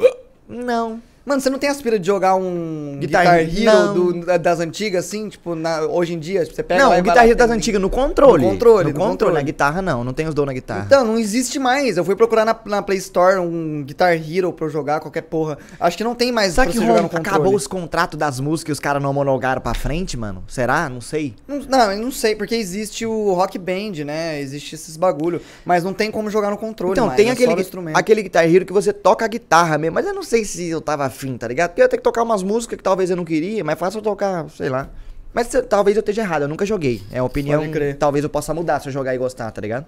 Não. 0.49 1.03
Mano, 1.25 1.41
você 1.41 1.49
não 1.51 1.59
tem 1.59 1.71
aspira 1.71 1.99
de 1.99 2.07
jogar 2.07 2.35
um 2.35 2.97
Guitar- 2.99 3.45
Guitar, 3.47 3.75
Hero 3.81 3.95
do- 3.95 4.27
da- 4.27 4.37
das 4.37 4.59
antigas, 4.61 5.05
assim? 5.07 5.29
Tipo, 5.29 5.55
na- 5.55 5.83
hoje 5.83 6.15
em 6.15 6.19
dia, 6.19 6.45
você 6.45 6.63
pega 6.63 6.83
não, 6.83 6.99
o 6.99 7.03
Guitar 7.03 7.25
Hero 7.27 7.37
das 7.37 7.51
antigas, 7.51 7.81
no 7.81 7.89
controle. 7.89 8.43
No 8.45 8.51
controle, 8.51 8.85
No 8.85 8.91
no 8.91 8.95
controle. 8.95 9.11
controle. 9.13 9.35
Na 9.35 9.43
guitarra 9.43 9.81
não, 9.81 10.03
não 10.03 10.13
tem 10.13 10.27
os 10.27 10.35
dons 10.35 10.47
na 10.47 10.53
guitarra. 10.53 10.85
Então, 10.87 11.05
não 11.05 11.17
existe 11.19 11.59
mais. 11.59 11.97
Eu 11.97 12.05
fui 12.05 12.17
procurar 12.17 12.45
na, 12.45 12.57
na 12.67 12.83
Play 12.83 12.99
Store 12.99 13.39
um 13.39 13.85
Guitar 13.85 14.13
Hero 14.15 14.53
pra 14.53 14.67
eu 14.67 14.71
jogar, 14.71 14.99
qualquer 15.01 15.23
porra. 15.23 15.59
Acho 15.79 15.97
que 15.97 16.03
não 16.05 16.15
tem 16.15 16.33
mais 16.33 16.55
Será 16.55 16.67
que 16.67 16.73
você 16.73 16.81
jogar 16.81 16.95
Ron, 16.97 17.03
no 17.03 17.09
controle. 17.09 17.29
acabou 17.29 17.55
os 17.55 17.67
contratos 17.69 18.19
das 18.19 18.41
músicas 18.41 18.71
e 18.71 18.73
os 18.73 18.81
caras 18.81 19.01
não 19.03 19.11
homologaram 19.11 19.61
pra 19.63 19.75
frente, 19.75 20.17
mano? 20.17 20.43
Será? 20.49 20.89
Não 20.89 21.01
sei. 21.01 21.35
Não, 21.47 21.61
não, 21.61 21.93
eu 21.93 22.03
não 22.03 22.11
sei, 22.11 22.35
porque 22.35 22.55
existe 22.57 23.07
o 23.07 23.33
Rock 23.33 23.59
Band, 23.59 24.05
né? 24.05 24.41
Existe 24.41 24.75
esses 24.75 24.97
bagulho. 24.97 25.41
Mas 25.65 25.85
não 25.85 25.93
tem 25.93 26.11
como 26.11 26.29
jogar 26.31 26.51
no 26.51 26.57
controle 26.59 26.93
Então, 26.95 27.07
mais, 27.07 27.17
tem 27.17 27.29
é 27.29 27.33
aquele, 27.33 27.53
aquele 27.95 28.23
Guitar 28.25 28.45
Hero 28.53 28.67
que 28.67 28.73
você 28.73 28.93
toca 28.93 29.25
a 29.25 29.29
guitarra 29.29 29.79
mesmo, 29.79 29.95
mas 29.95 30.05
eu 30.07 30.13
não 30.15 30.23
sei 30.25 30.45
se 30.45 30.69
eu 30.69 30.81
tava 30.81 31.12
afim, 31.13 31.37
tá 31.37 31.47
ligado? 31.49 31.71
Porque 31.71 31.81
eu 31.81 31.85
ia 31.85 31.89
ter 31.89 31.97
que 31.99 32.03
tocar 32.03 32.23
umas 32.23 32.43
músicas 32.43 32.77
que 32.77 32.83
talvez 32.83 33.11
eu 33.11 33.17
não 33.17 33.25
queria, 33.25 33.63
mas 33.63 33.79
fácil 33.79 33.99
eu 33.99 34.03
tocar, 34.03 34.49
sei 34.51 34.69
lá. 34.69 34.89
Mas 35.35 35.47
se- 35.47 35.63
talvez 35.63 35.97
eu 35.97 36.01
esteja 36.01 36.23
errado, 36.23 36.43
eu 36.43 36.49
nunca 36.49 36.67
joguei. 36.67 37.01
É 37.11 37.21
uma 37.23 37.27
opinião, 37.27 37.61
Pode 37.61 37.73
crer. 37.73 37.97
talvez 37.97 38.23
eu 38.25 38.29
possa 38.31 38.53
mudar 38.53 38.81
se 38.81 38.89
eu 38.89 38.93
jogar 38.93 39.15
e 39.15 39.19
gostar, 39.19 39.51
tá 39.51 39.61
ligado? 39.61 39.87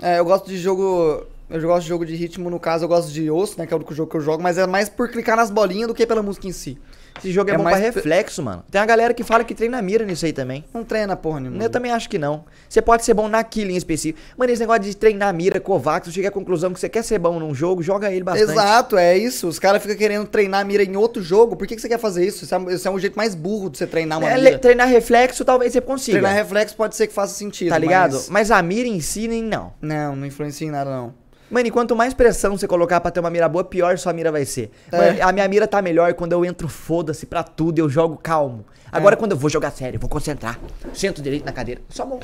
É, 0.00 0.18
eu 0.18 0.24
gosto 0.24 0.48
de 0.48 0.58
jogo. 0.58 1.24
Eu 1.48 1.60
gosto 1.62 1.82
de 1.82 1.88
jogo 1.88 2.06
de 2.06 2.14
ritmo, 2.16 2.48
no 2.48 2.58
caso, 2.58 2.84
eu 2.84 2.88
gosto 2.88 3.10
de 3.12 3.30
osso, 3.30 3.58
né? 3.58 3.66
Que 3.66 3.74
é 3.74 3.76
o 3.76 3.78
único 3.78 3.94
jogo 3.94 4.10
que 4.10 4.16
eu 4.16 4.20
jogo, 4.22 4.42
mas 4.42 4.56
é 4.58 4.66
mais 4.66 4.88
por 4.88 5.08
clicar 5.10 5.36
nas 5.36 5.50
bolinhas 5.50 5.86
do 5.88 5.94
que 5.94 6.06
pela 6.06 6.22
música 6.22 6.46
em 6.48 6.52
si. 6.52 6.78
Esse 7.18 7.30
jogo 7.30 7.50
é, 7.50 7.54
É 7.54 7.56
bom 7.56 7.62
mais 7.64 7.76
pra 7.76 7.84
reflexo, 7.86 8.42
mano. 8.42 8.64
Tem 8.70 8.80
uma 8.80 8.86
galera 8.86 9.14
que 9.14 9.22
fala 9.22 9.44
que 9.44 9.54
treina 9.54 9.80
mira 9.82 10.04
nisso 10.04 10.24
aí 10.26 10.32
também. 10.32 10.64
Não 10.72 10.84
treina 10.84 11.16
porra 11.16 11.40
nenhuma. 11.40 11.62
Eu 11.62 11.70
também 11.70 11.92
acho 11.92 12.08
que 12.08 12.18
não. 12.18 12.44
Você 12.68 12.80
pode 12.82 13.04
ser 13.04 13.14
bom 13.14 13.28
naquilo 13.28 13.70
em 13.70 13.76
específico. 13.76 14.18
Mano, 14.36 14.50
esse 14.52 14.60
negócio 14.60 14.82
de 14.82 14.96
treinar 14.96 15.32
mira, 15.34 15.60
Kovacs, 15.60 16.12
cheguei 16.12 16.28
à 16.28 16.32
conclusão 16.32 16.72
que 16.72 16.80
você 16.80 16.88
quer 16.88 17.02
ser 17.04 17.18
bom 17.18 17.38
num 17.38 17.54
jogo, 17.54 17.82
joga 17.82 18.10
ele 18.10 18.24
bastante. 18.24 18.50
Exato, 18.52 18.96
é 18.96 19.16
isso. 19.16 19.46
Os 19.48 19.58
caras 19.58 19.80
ficam 19.82 19.96
querendo 19.96 20.26
treinar 20.26 20.60
a 20.60 20.64
mira 20.64 20.82
em 20.82 20.96
outro 20.96 21.22
jogo. 21.22 21.54
Por 21.56 21.66
que, 21.66 21.74
que 21.76 21.80
você 21.82 21.88
quer 21.88 21.98
fazer 21.98 22.26
isso? 22.26 22.44
Isso 22.44 22.54
é, 22.54 22.74
isso 22.74 22.88
é 22.88 22.90
um 22.90 22.98
jeito 22.98 23.16
mais 23.16 23.34
burro 23.34 23.70
de 23.70 23.78
você 23.78 23.86
treinar 23.86 24.18
uma 24.18 24.30
É, 24.30 24.36
mira. 24.38 24.58
treinar 24.58 24.88
reflexo 24.88 25.44
talvez 25.44 25.72
você 25.72 25.80
consiga. 25.80 26.18
Treinar 26.18 26.34
reflexo 26.34 26.74
pode 26.76 26.96
ser 26.96 27.06
que 27.06 27.12
faça 27.12 27.34
sentido. 27.34 27.68
tá 27.70 27.78
ligado? 27.78 28.12
mas- 28.14 28.28
Mas... 28.30 28.50
a 28.50 28.60
mira 28.62 28.88
em 28.88 29.00
si, 29.00 29.28
nem 29.28 29.42
não. 29.42 29.72
Não, 29.80 30.16
não 30.16 30.26
influencia 30.26 30.66
em 30.66 30.70
nada, 30.70 30.90
não. 30.90 31.14
Mano, 31.52 31.68
e 31.68 31.70
quanto 31.70 31.94
mais 31.94 32.14
pressão 32.14 32.56
você 32.56 32.66
colocar 32.66 32.98
pra 32.98 33.10
ter 33.10 33.20
uma 33.20 33.28
mira 33.28 33.46
boa, 33.46 33.62
pior 33.62 33.98
sua 33.98 34.14
mira 34.14 34.32
vai 34.32 34.46
ser. 34.46 34.70
É. 34.90 34.96
Mano, 34.96 35.18
a 35.22 35.32
minha 35.32 35.46
mira 35.46 35.68
tá 35.68 35.82
melhor 35.82 36.14
quando 36.14 36.32
eu 36.32 36.46
entro 36.46 36.66
foda-se 36.66 37.26
pra 37.26 37.42
tudo 37.42 37.78
e 37.78 37.82
eu 37.82 37.90
jogo 37.90 38.16
calmo. 38.16 38.64
Agora, 38.90 39.16
quando 39.16 39.32
eu 39.32 39.36
vou 39.36 39.50
jogar 39.50 39.70
sério, 39.70 39.96
eu 39.96 40.00
vou 40.00 40.08
concentrar. 40.08 40.58
Sento 40.94 41.20
direito 41.20 41.44
na 41.44 41.52
cadeira. 41.52 41.82
Só 41.90 42.06
bom. 42.06 42.20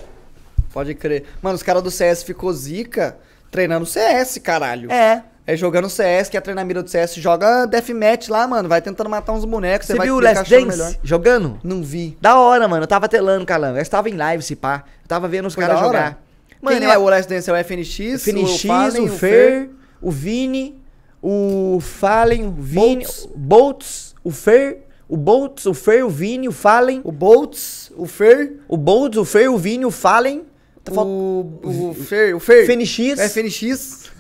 Pode 0.73 0.95
crer. 0.95 1.25
Mano, 1.43 1.57
os 1.57 1.63
caras 1.63 1.83
do 1.83 1.91
CS 1.91 2.23
ficou 2.23 2.51
zica 2.55 3.19
treinando 3.51 3.85
CS, 3.85 4.39
caralho. 4.39 4.91
É. 4.91 5.23
É 5.47 5.57
jogando 5.57 5.91
CS, 5.91 6.31
quer 6.31 6.41
treinar 6.41 6.63
a 6.63 6.67
mira 6.67 6.83
do 6.83 6.89
CS, 6.89 7.15
joga 7.17 7.67
deathmatch 7.67 8.29
lá, 8.29 8.47
mano. 8.47 8.67
Vai 8.67 8.81
tentando 8.81 9.11
matar 9.11 9.33
uns 9.33 9.45
bonecos. 9.45 9.87
Você 9.87 9.99
viu 9.99 10.17
o 10.17 10.21
Last 10.21 10.49
Dance 10.49 10.99
jogando? 11.03 11.59
Não 11.63 11.83
vi. 11.83 12.17
Da 12.21 12.39
hora, 12.39 12.67
mano. 12.67 12.85
Eu 12.85 12.87
tava 12.87 13.09
telando, 13.09 13.45
calango. 13.45 13.77
Eu 13.77 13.83
estava 13.83 14.09
em 14.09 14.15
live, 14.15 14.43
se 14.43 14.57
pá. 14.57 14.85
Eu 15.03 15.09
tava 15.09 15.29
vendo 15.29 15.47
os 15.47 15.55
caras 15.57 15.81
jogar. 15.81 16.19
Mano, 16.61 16.79
Quem 16.81 16.89
é 16.91 16.99
o 16.99 17.05
Last 17.05 17.29
Dance? 17.29 17.49
É 17.51 17.53
o 17.53 17.57
FNX, 17.65 17.99
o 18.27 18.31
FNX, 18.31 18.63
Fallen, 18.63 19.03
o 19.05 19.09
Fer, 19.09 19.71
o 20.03 20.11
Vini, 20.11 20.75
o 21.23 21.79
Fallen, 21.81 22.47
o 22.47 22.51
Vini, 22.53 22.97
Boltz. 23.05 23.25
o 23.33 23.39
Boltz, 23.39 24.15
o 24.25 24.31
Fer, 24.31 24.87
o 25.09 25.17
Boltz, 25.17 25.67
o 25.67 25.75
Fer, 25.75 26.05
o 26.05 26.09
Vini, 26.11 26.49
o 26.49 26.53
Fallen, 26.53 27.01
o 27.05 27.13
Boltz, 27.13 27.93
o 27.97 28.07
Fer, 28.07 28.55
o 28.69 28.77
Boltz, 28.77 29.17
o 29.17 29.25
Fer, 29.25 29.49
o 29.51 29.57
Vini, 29.57 29.85
o 29.85 29.91
Fallen. 29.91 30.43
Tá 30.85 30.93
fal- 30.93 31.07
o, 31.07 31.91
o 31.91 31.95
Fer, 31.95 32.35
o 32.35 32.41
Fer. 32.41 32.65
FNX. 32.67 33.19
O 33.19 33.23
FNX, 33.23 34.11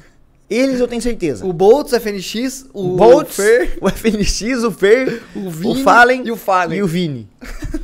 Eles 0.50 0.80
eu 0.80 0.88
tenho 0.88 1.02
certeza. 1.02 1.44
o 1.46 1.52
Boltz, 1.52 1.92
o 1.92 1.96
FNX, 2.00 2.66
o, 2.72 2.92
O 2.92 2.96
Boltz, 2.96 3.36
Fer, 3.36 3.76
o 3.80 3.88
FNX, 3.88 4.40
o 4.64 4.70
Fer, 4.70 5.22
o 5.34 5.46
o 5.46 5.50
Vini 5.50 5.82
Fallen 5.82 6.22
e 6.26 6.30
o 6.32 6.36
Fallen. 6.36 6.78
e 6.78 6.82
o 6.82 6.86
Vini. 6.86 7.28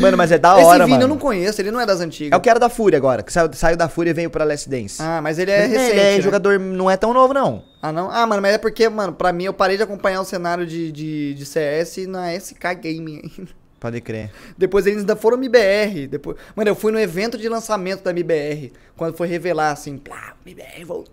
mano, 0.00 0.16
mas 0.16 0.32
é 0.32 0.38
da 0.38 0.56
Esse 0.56 0.64
hora, 0.64 0.84
Vini 0.84 0.90
mano. 0.90 1.04
eu 1.04 1.08
não 1.08 1.18
conheço, 1.18 1.60
ele 1.60 1.70
não 1.70 1.80
é 1.80 1.86
das 1.86 2.00
antigas. 2.00 2.32
É 2.32 2.36
o 2.36 2.40
que 2.40 2.48
era 2.50 2.58
da 2.58 2.68
Fúria 2.68 2.96
agora, 2.96 3.22
que 3.22 3.32
saiu, 3.32 3.50
saiu 3.52 3.76
da 3.76 3.88
Fúria 3.88 4.10
e 4.10 4.14
veio 4.14 4.30
pra 4.30 4.44
Last 4.44 4.68
Dance. 4.68 5.00
Ah, 5.00 5.20
mas 5.22 5.38
ele 5.38 5.50
é 5.50 5.60
Mas 5.62 5.70
recente, 5.72 5.90
Ele 5.92 6.00
é 6.00 6.16
né? 6.16 6.20
jogador, 6.20 6.58
não 6.58 6.90
é 6.90 6.96
tão 6.96 7.12
novo, 7.12 7.32
não. 7.34 7.62
Ah, 7.82 7.92
não? 7.92 8.10
Ah, 8.10 8.26
mano, 8.26 8.42
mas 8.42 8.54
é 8.54 8.58
porque, 8.58 8.88
mano, 8.88 9.12
pra 9.12 9.32
mim 9.32 9.44
eu 9.44 9.54
parei 9.54 9.76
de 9.76 9.82
acompanhar 9.82 10.20
o 10.20 10.24
cenário 10.24 10.66
de, 10.66 10.90
de, 10.92 11.34
de 11.34 11.46
CS 11.46 12.06
na 12.06 12.32
SK 12.34 12.62
Gaming 12.82 13.22
ainda. 13.38 13.50
Pode 13.78 14.00
crer. 14.02 14.30
Depois 14.58 14.86
eles 14.86 15.00
ainda 15.00 15.16
foram 15.16 15.38
MBR. 15.38 16.06
Depois... 16.06 16.36
Mano, 16.54 16.68
eu 16.68 16.74
fui 16.74 16.92
no 16.92 17.00
evento 17.00 17.38
de 17.38 17.48
lançamento 17.48 18.02
da 18.02 18.10
MBR. 18.10 18.72
Quando 18.96 19.16
foi 19.16 19.26
revelar 19.26 19.70
assim, 19.70 19.96
plá, 19.96 20.34
MBR 20.44 20.84
voltou. 20.84 21.10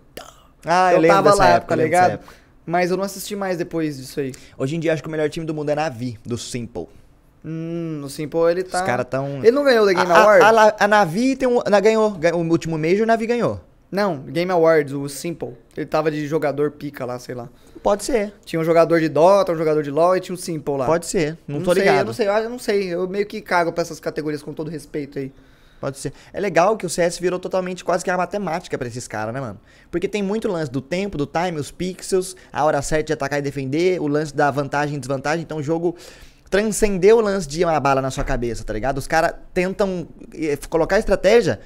Ah, 0.66 0.90
eu, 0.92 0.96
eu 0.96 1.00
lembro 1.00 1.16
tava 1.16 1.30
dessa 1.30 1.42
lá, 1.42 1.48
época, 1.50 1.66
tá 1.68 1.74
eu 1.74 1.78
lembro 1.78 1.90
dessa 1.92 2.06
ligado? 2.08 2.20
época. 2.20 2.34
Mas 2.66 2.90
eu 2.90 2.98
não 2.98 3.04
assisti 3.04 3.34
mais 3.34 3.56
depois 3.56 3.96
disso 3.96 4.20
aí. 4.20 4.32
Hoje 4.58 4.76
em 4.76 4.80
dia 4.80 4.92
acho 4.92 5.00
que 5.02 5.08
o 5.08 5.10
melhor 5.10 5.30
time 5.30 5.46
do 5.46 5.54
mundo 5.54 5.70
é 5.70 5.74
Navi, 5.74 6.18
do 6.26 6.36
Simple. 6.36 6.86
Hum, 7.44 7.98
no 8.00 8.08
Simple 8.10 8.50
ele 8.50 8.62
tá. 8.62 8.80
Os 8.80 8.86
caras 8.86 9.06
tão. 9.08 9.38
Ele 9.38 9.52
não 9.52 9.64
ganhou 9.64 9.86
da 9.86 9.92
Game 9.92 10.10
a, 10.10 10.22
Awards? 10.22 10.44
A, 10.44 10.68
a, 10.68 10.76
a 10.80 10.88
Navi 10.88 11.36
tem 11.36 11.48
um, 11.48 11.60
na, 11.68 11.80
ganhou. 11.80 12.16
O 12.34 12.38
último 12.50 12.76
Major, 12.76 13.02
a 13.02 13.06
Navi 13.06 13.26
ganhou. 13.26 13.60
Não, 13.90 14.18
Game 14.18 14.50
Awards, 14.50 14.92
o 14.92 15.08
Simple. 15.08 15.56
Ele 15.76 15.86
tava 15.86 16.10
de 16.10 16.26
jogador 16.26 16.72
pica 16.72 17.04
lá, 17.06 17.18
sei 17.18 17.34
lá. 17.34 17.48
Pode 17.82 18.04
ser. 18.04 18.34
Tinha 18.44 18.60
um 18.60 18.64
jogador 18.64 19.00
de 19.00 19.08
Dota, 19.08 19.52
um 19.52 19.56
jogador 19.56 19.82
de 19.82 19.90
LoL 19.90 20.16
e 20.16 20.20
tinha 20.20 20.34
um 20.34 20.38
Simple 20.38 20.76
lá. 20.76 20.84
Pode 20.84 21.06
ser. 21.06 21.38
Não, 21.46 21.62
tô 21.62 21.72
sei, 21.72 21.82
ligado. 21.82 21.98
Eu 22.00 22.04
não 22.04 22.12
sei, 22.12 22.28
eu 22.28 22.50
não 22.50 22.58
sei. 22.58 22.88
Eu 22.88 23.08
meio 23.08 23.24
que 23.24 23.40
cago 23.40 23.72
pra 23.72 23.82
essas 23.82 23.98
categorias 23.98 24.42
com 24.42 24.52
todo 24.52 24.70
respeito 24.70 25.18
aí. 25.18 25.32
Pode 25.80 25.98
ser. 25.98 26.12
É 26.32 26.40
legal 26.40 26.76
que 26.76 26.84
o 26.84 26.88
CS 26.88 27.18
virou 27.18 27.38
totalmente 27.38 27.84
quase 27.84 28.04
que 28.04 28.10
a 28.10 28.16
matemática 28.16 28.76
pra 28.76 28.88
esses 28.88 29.06
caras, 29.06 29.32
né, 29.32 29.40
mano? 29.40 29.60
Porque 29.90 30.08
tem 30.08 30.22
muito 30.22 30.48
lance 30.48 30.70
do 30.70 30.80
tempo, 30.80 31.16
do 31.16 31.24
time, 31.24 31.58
os 31.58 31.70
pixels, 31.70 32.34
a 32.52 32.64
hora 32.64 32.82
certa 32.82 33.04
de 33.04 33.12
atacar 33.12 33.38
e 33.38 33.42
defender, 33.42 34.00
o 34.00 34.08
lance 34.08 34.34
da 34.34 34.50
vantagem 34.50 34.96
e 34.96 34.98
desvantagem. 34.98 35.44
Então 35.44 35.58
o 35.58 35.62
jogo 35.62 35.96
transcendeu 36.48 37.18
o 37.18 37.20
lance 37.20 37.46
de 37.46 37.64
uma 37.64 37.78
bala 37.78 38.00
na 38.02 38.10
sua 38.10 38.24
cabeça, 38.24 38.64
tá 38.64 38.72
ligado? 38.72 38.98
Os 38.98 39.06
caras 39.06 39.32
tentam 39.52 40.06
eh, 40.34 40.58
colocar 40.68 40.98
estratégia 40.98 41.60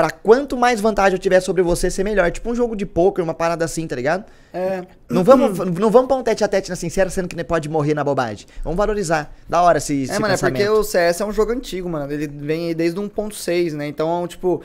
Pra 0.00 0.08
quanto 0.08 0.56
mais 0.56 0.80
vantagem 0.80 1.12
eu 1.12 1.18
tiver 1.18 1.40
sobre 1.40 1.62
você, 1.62 1.90
ser 1.90 2.04
melhor. 2.04 2.30
Tipo 2.30 2.50
um 2.50 2.54
jogo 2.54 2.74
de 2.74 2.86
poker, 2.86 3.22
uma 3.22 3.34
parada 3.34 3.66
assim, 3.66 3.86
tá 3.86 3.94
ligado? 3.94 4.24
É. 4.50 4.82
Não 5.10 5.22
vamos, 5.22 5.58
não 5.78 5.90
vamos 5.90 6.08
pra 6.08 6.16
um 6.16 6.22
tete 6.22 6.42
a 6.42 6.48
tete 6.48 6.70
na 6.70 6.76
sincera, 6.76 7.10
sendo 7.10 7.28
que 7.28 7.44
pode 7.44 7.68
morrer 7.68 7.92
na 7.92 8.02
bobagem. 8.02 8.46
Vamos 8.64 8.78
valorizar. 8.78 9.30
Da 9.46 9.60
hora 9.60 9.76
esse, 9.76 10.04
esse 10.04 10.12
É, 10.12 10.18
mano, 10.18 10.32
é 10.32 10.38
porque 10.38 10.52
pensamento. 10.52 10.80
o 10.80 10.84
CS 10.84 11.20
é 11.20 11.24
um 11.26 11.32
jogo 11.32 11.52
antigo, 11.52 11.86
mano. 11.86 12.10
Ele 12.10 12.26
vem 12.26 12.74
desde 12.74 12.98
o 12.98 13.02
1.6, 13.02 13.74
né? 13.74 13.88
Então, 13.88 14.26
tipo, 14.26 14.62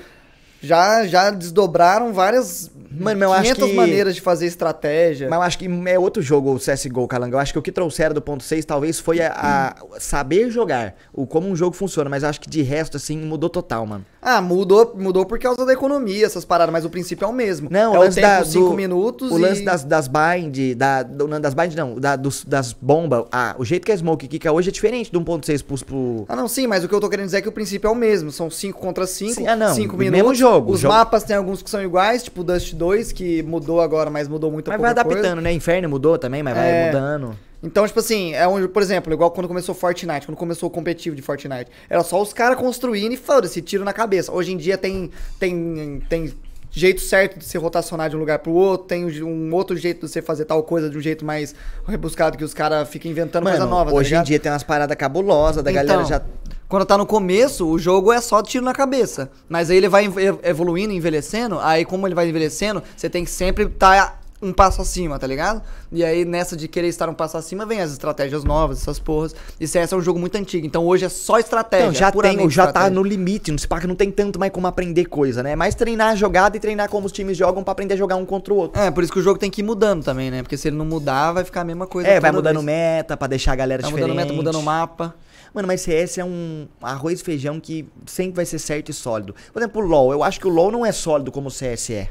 já, 0.66 1.06
já 1.06 1.30
desdobraram 1.32 2.14
várias 2.14 2.70
Mano, 2.98 3.20
mas 3.20 3.22
eu 3.28 3.34
acho 3.34 3.44
500 3.56 3.70
que- 3.70 3.76
maneiras 3.76 4.16
de 4.16 4.22
fazer 4.22 4.46
estratégia. 4.46 5.28
Mas 5.30 5.38
eu 5.38 5.42
acho 5.44 5.58
que 5.58 5.68
é 5.88 6.00
outro 6.00 6.22
jogo 6.22 6.54
o 6.54 6.58
CSGO, 6.60 7.08
Calanga. 7.08 7.36
Eu 7.36 7.40
acho 7.40 7.52
que 7.52 7.60
o 7.60 7.62
que 7.62 7.72
trouxeram 7.72 8.14
do 8.16 8.22
ponto 8.22 8.42
6 8.42 8.64
talvez 8.64 9.00
foi 9.02 9.20
a, 9.22 9.76
a 9.94 10.00
saber 10.00 10.50
jogar, 10.50 10.96
o 11.14 11.28
como 11.28 11.48
um 11.50 11.56
jogo 11.58 11.76
funciona, 11.76 12.10
mas 12.10 12.24
eu 12.24 12.30
acho 12.30 12.40
que 12.40 12.50
de 12.50 12.62
resto, 12.62 12.96
assim, 12.96 13.18
mudou 13.18 13.50
total, 13.50 13.86
mano. 13.86 14.06
Ah, 14.22 14.42
mudou, 14.42 14.94
mudou 14.98 15.26
por 15.26 15.38
causa 15.38 15.66
da 15.66 15.74
economia, 15.74 16.26
essas 16.26 16.46
paradas, 16.46 16.72
mas 16.72 16.86
o 16.86 16.90
princípio 16.90 17.26
é 17.26 17.28
o 17.28 17.34
mesmo. 17.34 17.68
Não, 17.70 17.94
é 17.96 17.98
o 18.00 18.02
lance 18.02 18.22
da, 18.22 18.44
5 18.46 18.70
do- 18.70 18.76
minutos 18.76 19.30
O 19.32 19.38
e... 19.38 19.42
lance 19.42 19.64
das, 19.64 19.84
das 19.84 20.08
bind, 20.08 20.76
da, 20.78 21.04
do, 21.04 21.28
não, 21.28 21.40
das 21.42 21.54
bind 21.54 21.76
não, 21.76 22.00
da, 22.00 22.16
dos, 22.16 22.46
das 22.46 22.72
bombas, 22.74 23.26
ah, 23.32 23.56
o 23.60 23.66
jeito 23.66 23.86
que 23.86 23.92
a 23.92 23.98
Smoke 23.98 24.26
kicka 24.28 24.52
hoje 24.54 24.70
é 24.70 24.72
diferente 24.72 25.12
do 25.12 25.20
1.6 25.20 25.64
pro, 25.64 25.86
pro... 25.86 26.26
Ah, 26.30 26.36
não, 26.36 26.48
sim, 26.48 26.66
mas 26.66 26.84
o 26.84 26.88
que 26.88 26.96
eu 26.96 27.02
tô 27.02 27.10
querendo 27.10 27.26
dizer 27.26 27.38
é 27.40 27.42
que 27.42 27.50
o 27.50 27.52
princípio 27.52 27.88
é 27.88 27.92
o 27.92 27.96
mesmo. 27.96 28.32
São 28.32 28.50
5 28.50 28.80
contra 28.80 29.06
5, 29.06 29.34
Sim, 29.34 29.48
ah, 29.48 29.56
não, 29.56 29.74
5 29.76 29.98
mesmo 29.98 30.12
minutos. 30.16 30.40
Jogo, 30.56 30.72
Os 30.74 30.80
jogo- 30.80 30.94
mapas 30.94 31.24
tem 31.24 31.36
alguns 31.36 31.62
que 31.62 31.70
são 31.70 31.82
iguais, 31.84 32.24
tipo 32.24 32.42
o 32.42 32.44
Dust 32.44 32.74
2, 32.74 33.12
que 33.12 33.42
mudou 33.44 33.82
agora, 33.82 34.10
mas 34.10 34.28
mudou 34.28 34.52
muito 34.52 34.70
Mas 34.70 34.80
vai 34.80 34.90
pouca 34.94 35.04
coisa. 35.04 35.20
adaptando, 35.20 35.42
né? 35.44 35.52
Inferno 35.52 35.90
mudou 35.90 36.18
também, 36.18 36.42
mas 36.44 36.56
vai 36.56 36.70
É. 36.72 36.86
mudando. 36.88 37.36
Então, 37.64 37.86
tipo 37.88 38.00
assim, 38.00 38.34
é 38.34 38.48
um, 38.48 38.68
por 38.68 38.82
exemplo, 38.82 39.12
igual 39.12 39.32
quando 39.32 39.48
começou 39.48 39.74
Fortnite, 39.74 40.28
quando 40.28 40.38
começou 40.38 40.68
o 40.68 40.72
competitivo 40.72 41.16
de 41.16 41.22
Fortnite, 41.22 41.72
era 41.90 42.04
só 42.04 42.22
os 42.22 42.32
caras 42.32 42.58
construindo 42.60 43.12
e 43.14 43.18
foda-se, 43.18 43.62
tiro 43.62 43.84
na 43.84 43.92
cabeça. 43.94 44.32
Hoje 44.32 44.52
em 44.54 44.58
dia 44.58 44.78
tem, 44.78 45.10
tem, 45.40 46.00
tem 46.08 46.32
jeito 46.70 47.02
certo 47.02 47.40
de 47.40 47.46
se 47.46 47.58
rotacionar 47.58 48.10
de 48.10 48.16
um 48.16 48.20
lugar 48.20 48.38
pro 48.40 48.52
outro, 48.52 48.86
tem 48.88 49.06
um 49.24 49.52
outro 49.56 49.76
jeito 49.78 50.06
de 50.06 50.12
você 50.12 50.22
fazer 50.22 50.46
tal 50.46 50.62
coisa 50.62 50.90
de 50.92 50.98
um 50.98 51.02
jeito 51.02 51.26
mais 51.26 51.56
rebuscado 51.88 52.38
que 52.38 52.44
os 52.44 52.54
caras 52.54 52.88
ficam 52.88 53.10
inventando 53.10 53.44
coisa 53.44 53.60
Mano, 53.60 53.72
nova, 53.72 53.90
tá 53.90 53.96
hoje 53.98 54.10
em 54.10 54.12
ligado? 54.12 54.26
dia 54.28 54.40
tem 54.40 54.52
umas 54.52 54.62
paradas 54.64 54.96
cabulosas 54.96 55.64
da 55.64 55.72
galera 55.72 56.02
Então, 56.04 56.06
já... 56.06 56.22
Quando 56.68 56.86
tá 56.86 56.98
no 56.98 57.06
começo, 57.06 57.68
o 57.68 57.78
jogo 57.78 58.12
é 58.12 58.20
só 58.20 58.42
tiro 58.42 58.66
na 58.66 58.74
cabeça. 58.74 59.30
Mas 59.48 59.70
aí 59.70 59.78
ele 59.78 59.88
vai 59.90 60.06
ev- 60.06 60.40
evoluindo, 60.44 60.94
envelhecendo. 60.94 61.60
Aí, 61.60 61.86
como 61.86 62.08
ele 62.08 62.16
vai 62.16 62.28
envelhecendo, 62.28 62.82
você 62.98 63.10
tem 63.10 63.24
que 63.24 63.30
sempre 63.32 63.66
estar 63.66 64.22
um 64.42 64.52
passo 64.52 64.82
acima, 64.82 65.18
tá 65.18 65.26
ligado? 65.26 65.62
E 65.92 66.04
aí, 66.04 66.26
nessa 66.26 66.56
de 66.56 66.68
querer 66.68 66.88
estar 66.88 67.10
um 67.10 67.14
passo 67.14 67.38
acima, 67.38 67.66
vem 67.66 67.82
as 67.82 67.92
estratégias 67.92 68.44
novas, 68.44 68.82
essas 68.82 69.00
porras. 69.00 69.34
E 69.60 69.68
CS 69.68 69.94
é 69.94 69.96
um 69.96 70.02
jogo 70.02 70.20
muito 70.20 70.36
antigo. 70.38 70.66
Então 70.66 70.86
hoje 70.86 71.06
é 71.06 71.10
só 71.10 71.40
estratégia. 71.40 71.92
Já 71.94 72.12
tem, 72.12 72.50
já 72.50 72.64
tá 72.64 72.70
estratégia. 72.70 72.90
no 72.92 73.04
limite, 73.04 73.52
no 73.52 73.58
SPAC 73.58 73.88
não 73.88 73.96
tem 73.96 74.12
tanto 74.12 74.38
mais 74.40 74.52
como 74.52 74.68
aprender 74.68 75.06
coisa, 75.06 75.42
né? 75.42 75.52
É 75.52 75.56
mais 75.56 75.74
treinar 75.74 76.10
a 76.12 76.16
jogada 76.16 76.58
e 76.58 76.60
treinar 76.60 76.90
como 76.90 77.06
os 77.06 77.12
times 77.12 77.38
jogam 77.38 77.64
pra 77.64 77.72
aprender 77.72 77.94
a 77.94 77.98
jogar 77.98 78.18
um 78.18 78.26
contra 78.26 78.54
o 78.54 78.58
outro. 78.58 78.82
É, 78.82 78.92
por 78.92 79.04
isso 79.04 79.14
que 79.14 79.20
o 79.20 79.24
jogo 79.24 79.40
tem 79.40 79.50
que 79.50 79.62
ir 79.62 79.64
mudando 79.64 80.04
também, 80.04 80.30
né? 80.30 80.44
Porque 80.44 80.58
se 80.58 80.68
ele 80.68 80.76
não 80.76 80.86
mudar, 80.86 81.32
vai 81.32 81.44
ficar 81.44 81.62
a 81.62 81.66
mesma 81.66 81.88
coisa. 81.88 82.10
É, 82.10 82.20
vai 82.20 82.32
mudando 82.32 82.56
vez. 82.56 82.66
meta 82.66 83.16
pra 83.16 83.28
deixar 83.28 83.54
a 83.54 83.56
galera 83.56 83.82
Vai 83.82 83.92
diferente. 83.92 84.12
mudando 84.12 84.26
meta, 84.26 84.34
mudando 84.34 84.62
mapa. 84.62 85.16
Mano, 85.54 85.70
mas 85.70 85.82
CS 85.82 86.18
é 86.18 86.26
um 86.26 86.68
arroz 86.82 87.22
e 87.22 87.24
feijão 87.24 87.62
que 87.62 87.88
sempre 88.06 88.36
vai 88.36 88.46
ser 88.46 88.60
certo 88.60 88.90
e 88.90 88.94
sólido. 88.94 89.34
Por 89.54 89.62
exemplo, 89.62 89.82
o 89.82 89.86
LoL. 89.86 90.12
Eu 90.12 90.22
acho 90.22 90.38
que 90.38 90.48
o 90.48 90.50
LoL 90.50 90.70
não 90.70 90.86
é 90.86 90.92
sólido 90.92 91.32
como 91.32 91.48
o 91.48 91.52
CS 91.52 91.90
é. 91.92 92.10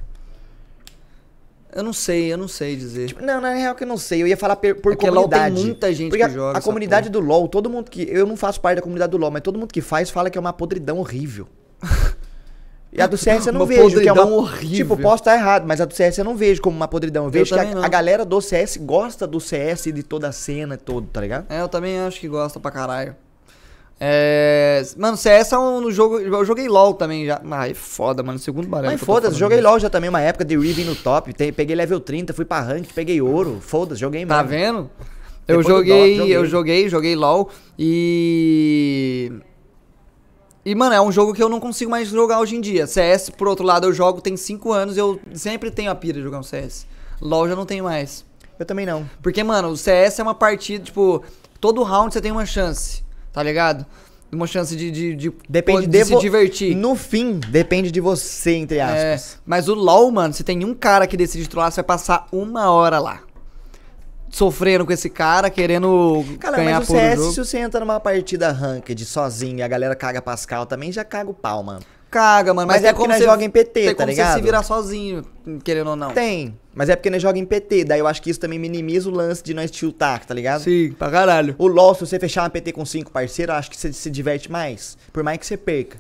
Eu 1.75 1.83
não 1.83 1.93
sei, 1.93 2.33
eu 2.33 2.39
não 2.39 2.47
sei 2.47 2.77
dizer. 2.77 3.09
Tipo, 3.09 3.23
não, 3.25 3.41
na 3.41 3.51
real 3.53 3.75
que 3.75 3.83
eu 3.83 3.89
não 3.89 3.97
sei. 3.97 4.23
Eu 4.23 4.27
ia 4.29 4.37
falar 4.37 4.55
per- 4.57 4.77
por 4.81 4.93
É 4.93 4.97
porque 4.97 5.11
LoL 5.11 5.29
tem 5.29 5.39
comunidade. 5.41 5.67
muita 5.67 5.93
gente 5.93 6.11
Porque 6.11 6.25
que 6.25 6.31
joga 6.33 6.57
A 6.59 6.63
comunidade 6.63 7.09
do 7.11 7.19
LoL, 7.19 7.49
todo 7.49 7.69
mundo 7.69 7.91
que... 7.91 8.07
Eu 8.09 8.27
não 8.27 8.37
faço 8.37 8.61
parte 8.61 8.77
da 8.77 8.83
comunidade 8.83 9.11
do 9.11 9.17
LoL, 9.19 9.31
mas 9.33 9.43
todo 9.43 9.59
mundo 9.59 9.73
que 9.73 9.81
faz 9.81 10.09
fala 10.09 10.31
que 10.31 10.39
é 10.39 10.41
uma 10.41 10.53
podridão 10.53 10.99
horrível. 10.99 11.49
E 12.93 13.01
a 13.03 13.09
do 13.09 13.17
CS 13.19 13.47
eu 13.49 13.53
não 13.53 13.63
Uma 13.63 13.67
vejo. 13.67 14.01
que 14.01 14.09
é 14.09 14.13
uma, 14.13 14.23
podridão 14.23 14.33
horrível. 14.39 14.77
Tipo, 14.77 14.97
posso 14.99 15.23
estar 15.23 15.35
errado, 15.35 15.65
mas 15.67 15.81
a 15.81 15.85
do 15.85 15.93
CS 15.93 16.17
eu 16.19 16.25
não 16.25 16.37
vejo 16.37 16.63
como 16.63 16.77
uma 16.77 16.87
podridão. 16.87 17.25
Eu 17.25 17.31
vejo 17.31 17.53
que 17.53 17.61
a, 17.61 17.85
a 17.85 17.89
galera 17.89 18.25
do 18.25 18.41
CS 18.41 18.77
gosta 18.77 19.27
do 19.27 19.41
CS 19.41 19.87
e 19.87 19.93
de 19.93 20.05
toda 20.05 20.29
a 20.29 20.33
cena 20.33 20.75
e 20.75 20.79
todo, 20.79 21.09
tá 21.09 21.21
ligado? 21.21 21.47
É, 21.51 21.61
eu 21.61 21.69
também 21.69 21.99
acho 21.99 22.21
que 22.21 22.29
gosta 22.29 22.61
pra 22.61 22.71
caralho. 22.71 23.17
É. 24.01 24.83
Mano, 24.97 25.17
CS 25.17 25.53
é 25.53 25.59
um 25.59 25.91
jogo. 25.91 26.19
Eu 26.19 26.45
joguei 26.45 26.69
LOL 26.69 26.95
também 26.95 27.27
já. 27.27 27.41
Ai, 27.51 27.75
foda, 27.75 28.23
mano. 28.23 28.39
Segundo 28.39 28.67
barulho. 28.69 28.91
Mas 28.91 29.01
foda-se, 29.01 29.39
joguei 29.39 29.61
LoL 29.61 29.79
já 29.79 29.89
também 29.89 30.11
uma 30.11 30.21
época 30.21 30.45
de 30.45 30.57
Riven 30.57 30.85
no 30.85 30.97
top. 30.97 31.33
tem- 31.33 31.53
peguei 31.53 31.75
level 31.77 32.01
30, 32.01 32.33
fui 32.35 32.45
pra 32.45 32.61
rank, 32.61 32.87
peguei 32.95 33.21
ouro. 33.21 33.59
Foda-se, 33.61 34.01
joguei 34.01 34.27
Tá 34.27 34.43
mesmo. 34.43 34.49
vendo? 34.51 34.91
Eu 35.47 35.63
joguei, 35.63 36.17
joguei. 36.17 36.37
eu 36.37 36.47
joguei, 36.47 36.89
joguei 36.89 37.15
LOL 37.17 37.51
e. 37.79 39.33
E, 40.65 40.75
mano, 40.75 40.95
é 40.95 41.01
um 41.01 41.13
jogo 41.13 41.35
que 41.35 41.43
eu 41.43 41.49
não 41.51 41.61
consigo 41.61 41.91
mais 41.91 42.09
jogar 42.09 42.41
hoje 42.41 42.57
em 42.57 42.61
dia. 42.61 42.87
CS, 42.87 43.29
por 43.31 43.47
outro 43.47 43.65
lado, 43.67 43.87
eu 43.87 43.93
jogo 43.93 44.23
tem 44.23 44.35
5 44.37 44.73
anos 44.73 44.97
eu 44.97 45.21
sempre 45.35 45.71
tenho 45.71 45.91
a 45.91 45.95
pira 45.95 46.19
de 46.19 46.25
jogar 46.25 46.39
um 46.39 46.43
CS. 46.43 46.87
LOL 47.21 47.47
já 47.47 47.55
não 47.55 47.67
tenho 47.67 47.85
mais. 47.85 48.25
Eu 48.59 48.65
também 48.65 48.87
não. 48.87 49.09
Porque, 49.23 49.45
mano, 49.45 49.69
o 49.69 49.77
CS 49.77 50.19
é 50.19 50.23
uma 50.23 50.35
partida, 50.35 50.83
tipo, 50.83 51.23
todo 51.61 51.83
round 51.83 52.15
você 52.15 52.21
tem 52.23 52.33
uma 52.33 52.47
chance, 52.47 53.04
tá 53.35 53.43
ligado? 53.43 53.85
Uma 54.33 54.47
chance 54.47 54.75
de, 54.75 54.91
de, 54.91 55.15
de, 55.15 55.33
Depende 55.49 55.83
de 55.87 55.99
de, 55.99 56.05
se 56.07 56.19
divertir. 56.19 56.75
No 56.75 56.97
fim, 56.97 57.39
depende 57.51 57.91
de 57.93 58.01
você, 58.01 58.55
entre 58.55 58.79
É, 58.79 59.15
aspas. 59.15 59.39
mas 59.45 59.69
o 59.69 59.75
LoL, 59.75 60.11
mano, 60.11 60.33
se 60.33 60.43
tem 60.43 60.65
um 60.65 60.75
cara 60.75 61.07
que 61.07 61.17
decide 61.17 61.49
trollar, 61.49 61.71
você 61.71 61.77
vai 61.83 61.85
passar 61.85 62.27
uma 62.33 62.71
hora 62.71 62.99
lá. 62.99 63.21
Sofrendo 64.31 64.85
com 64.85 64.93
esse 64.93 65.09
cara, 65.09 65.49
querendo 65.49 66.25
Cara, 66.41 66.57
ganhar 66.57 66.81
mas 66.81 66.89
o 66.89 66.93
CS, 66.93 67.17
jogo. 67.21 67.33
se 67.33 67.45
você 67.45 67.59
entra 67.59 67.79
numa 67.81 68.01
partida 68.01 68.51
ranked 68.51 69.05
sozinho 69.05 69.59
e 69.59 69.63
a 69.63 69.69
galera 69.69 69.95
caga 69.95 70.21
Pascal, 70.21 70.67
também 70.67 70.91
já 70.91 71.05
caga 71.05 71.31
o 71.31 71.35
pau, 71.35 71.63
mano. 71.63 71.83
Caga, 72.15 72.55
mano. 72.55 72.69
Mas, 72.69 72.77
Mas 72.77 72.85
é 72.85 72.87
tem 72.87 72.95
porque 72.95 73.09
nós 73.09 73.19
você 73.19 73.25
joga 73.25 73.45
em 73.45 73.51
PT, 73.51 73.73
tem 73.73 73.89
tá 73.89 73.95
como 73.97 74.09
ligado? 74.09 74.29
você 74.29 74.39
se 74.39 74.43
virar 74.43 74.63
sozinho, 74.63 75.25
querendo 75.65 75.91
ou 75.91 75.97
não. 75.97 76.13
Tem. 76.13 76.57
Mas 76.73 76.89
é 76.89 76.95
porque 76.95 77.11
nós 77.11 77.21
joga 77.21 77.41
em 77.41 77.45
PT, 77.45 77.85
daí 77.85 77.99
eu 77.99 78.07
acho 78.07 78.23
que 78.23 78.31
isso 78.31 78.39
também 78.39 78.57
minimiza 78.57 79.09
o 79.11 79.13
lance 79.13 79.43
de 79.43 79.53
nós 79.53 79.69
tiltar, 79.69 80.25
tá 80.25 80.33
ligado? 80.33 80.63
Sim, 80.63 80.93
pra 80.97 81.11
caralho. 81.11 81.57
O 81.59 81.67
LoL, 81.67 81.93
se 81.93 82.07
você 82.07 82.21
fechar 82.21 82.43
uma 82.43 82.51
PT 82.51 82.71
com 82.71 82.87
cinco 82.87 83.11
parceiros, 83.11 83.53
eu 83.53 83.59
acho 83.59 83.69
que 83.69 83.77
você 83.77 83.93
se 83.93 84.09
diverte 84.13 84.49
mais. 84.49 84.97
Por 85.13 85.25
mais 85.25 85.39
que 85.39 85.47
você 85.47 85.57
perca. 85.57 85.99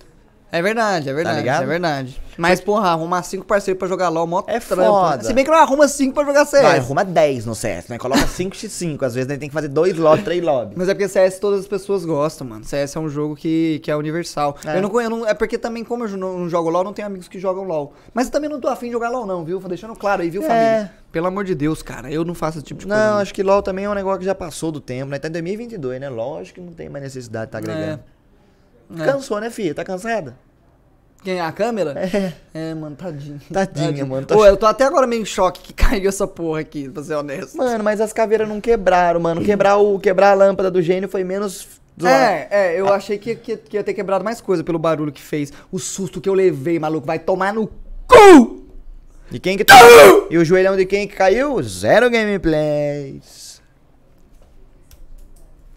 É 0.55 0.63
verdade, 0.63 1.09
é 1.09 1.13
verdade, 1.13 1.39
ligado? 1.39 1.63
é 1.65 1.67
verdade. 1.67 2.21
Mas, 2.39 2.61
porra, 2.61 2.91
arrumar 2.91 3.23
cinco 3.25 3.45
parceiros 3.45 3.79
pra 3.79 3.89
jogar 3.89 4.09
LoL, 4.09 4.27
mó 4.27 4.43
É 4.47 4.61
foda. 4.61 5.25
Se 5.25 5.33
bem 5.33 5.45
que 5.45 5.51
não 5.51 5.59
arruma 5.59 5.89
cinco 5.89 6.15
pra 6.15 6.25
jogar 6.25 6.45
CS. 6.45 6.63
Não, 6.63 6.71
arruma 6.71 7.05
10 7.05 7.45
no 7.47 7.55
CS, 7.55 7.89
né? 7.89 7.99
Coloca 7.99 8.23
5x5. 8.27 9.03
Às 9.03 9.15
vezes 9.15 9.29
né, 9.29 9.37
tem 9.37 9.49
que 9.49 9.55
fazer 9.55 9.67
dois 9.69 9.97
lobbies, 9.97 10.25
três 10.25 10.43
lobbies. 10.43 10.77
Mas 10.77 10.89
é 10.89 10.95
porque 10.95 11.09
CS 11.09 11.39
todas 11.39 11.61
as 11.61 11.67
pessoas 11.67 12.05
gostam, 12.05 12.47
mano. 12.47 12.65
CS 12.65 12.95
é 12.97 13.01
um 13.01 13.09
jogo 13.09 13.35
que, 13.35 13.81
que 13.83 13.91
é 13.91 13.97
universal. 13.97 14.57
É. 14.65 14.79
Eu, 14.79 14.83
não, 14.83 15.01
eu 15.01 15.11
não- 15.11 15.27
É 15.27 15.35
porque 15.35 15.59
também, 15.59 15.83
como 15.85 16.05
eu 16.05 16.17
não, 16.17 16.39
não 16.39 16.49
jogo 16.49 16.71
LOL, 16.71 16.85
não 16.85 16.93
tenho 16.93 17.07
amigos 17.07 17.27
que 17.29 17.39
jogam 17.39 17.65
LOL. 17.65 17.93
Mas 18.13 18.27
eu 18.27 18.33
também 18.33 18.49
não 18.49 18.61
tô 18.61 18.69
afim 18.69 18.87
de 18.87 18.93
jogar 18.93 19.11
LOL, 19.11 19.27
não, 19.27 19.45
viu? 19.45 19.59
Vou 19.59 19.69
deixando 19.69 19.95
claro 19.97 20.23
aí, 20.23 20.31
viu, 20.31 20.43
É. 20.43 20.47
família? 20.47 20.93
Pelo 21.11 21.27
amor 21.29 21.45
de 21.45 21.55
Deus, 21.55 21.83
cara. 21.83 22.11
Eu 22.11 22.25
não 22.25 22.35
faço 22.35 22.59
esse 22.59 22.65
tipo 22.65 22.81
de 22.81 22.87
coisa. 22.87 23.11
Não, 23.13 23.19
acho 23.19 23.33
que 23.33 23.43
LoL 23.43 23.63
também 23.63 23.85
é 23.85 23.91
um 23.91 23.95
negócio 23.95 24.19
que 24.21 24.25
já 24.25 24.35
passou 24.35 24.73
do 24.73 24.81
tempo, 24.81 25.11
né? 25.11 25.19
Tá 25.19 25.29
em 25.29 25.33
2022, 25.33 26.01
né? 26.01 26.09
Lógico 26.09 26.61
que 26.61 26.67
não 26.67 26.73
tem 26.73 26.89
mais 26.89 27.05
necessidade 27.05 27.47
de 27.47 27.53
tá 27.53 27.59
agregando. 27.59 28.01
É. 28.11 28.14
Cansou, 28.97 29.41
né, 29.41 29.51
filha? 29.51 29.75
Tá 29.75 29.85
cansada? 29.85 30.37
Quem? 31.25 31.41
A 31.41 31.51
câmera? 31.51 31.95
É. 31.99 32.33
É, 32.53 32.75
mano, 32.75 32.95
tadinho. 32.95 33.41
Tadinha, 33.51 34.05
mano, 34.05 34.27
tá 34.27 34.35
Pô, 34.35 34.45
eu 34.45 34.59
tô 34.59 34.67
até 34.67 34.85
agora 34.85 35.07
meio 35.07 35.23
em 35.23 35.25
choque 35.25 35.63
que 35.63 35.73
caiu 35.75 36.09
essa 36.09 36.27
porra 36.27 36.61
aqui, 36.61 36.89
pra 36.89 37.03
ser 37.03 37.15
honesto. 37.15 37.57
Mano, 37.57 37.83
mas 37.83 38.01
as 38.01 38.13
caveiras 38.13 38.47
não 38.47 38.61
quebraram, 38.61 39.19
mano. 39.19 39.43
Quebrar, 39.43 39.79
o, 39.79 39.99
quebrar 39.99 40.33
a 40.33 40.35
lâmpada 40.35 40.71
do 40.71 40.83
gênio 40.83 41.09
foi 41.09 41.25
menos. 41.25 41.67
É, 42.03 42.49
é, 42.51 42.81
eu 42.81 42.93
achei 42.93 43.17
que, 43.17 43.37
que, 43.37 43.57
que 43.57 43.77
ia 43.77 43.85
ter 43.85 43.95
quebrado 43.95 44.25
mais 44.25 44.41
coisa 44.41 44.63
pelo 44.63 44.79
barulho 44.79 45.13
que 45.13 45.23
fez. 45.23 45.51
O 45.73 45.79
susto 45.79 46.21
que 46.21 46.29
eu 46.29 46.35
levei, 46.35 46.79
maluco, 46.79 47.07
vai 47.07 47.19
tomar 47.19 47.55
no 47.55 47.69
cu! 48.07 48.65
De 49.31 49.39
quem 49.39 49.57
que 49.57 49.65
tá? 49.65 49.75
E 50.29 50.37
o 50.37 50.45
joelhão 50.45 50.77
de 50.77 50.85
quem 50.85 51.09
que 51.09 51.17
caiu? 51.17 51.63
Zero 51.63 52.11
gameplays. 52.11 53.54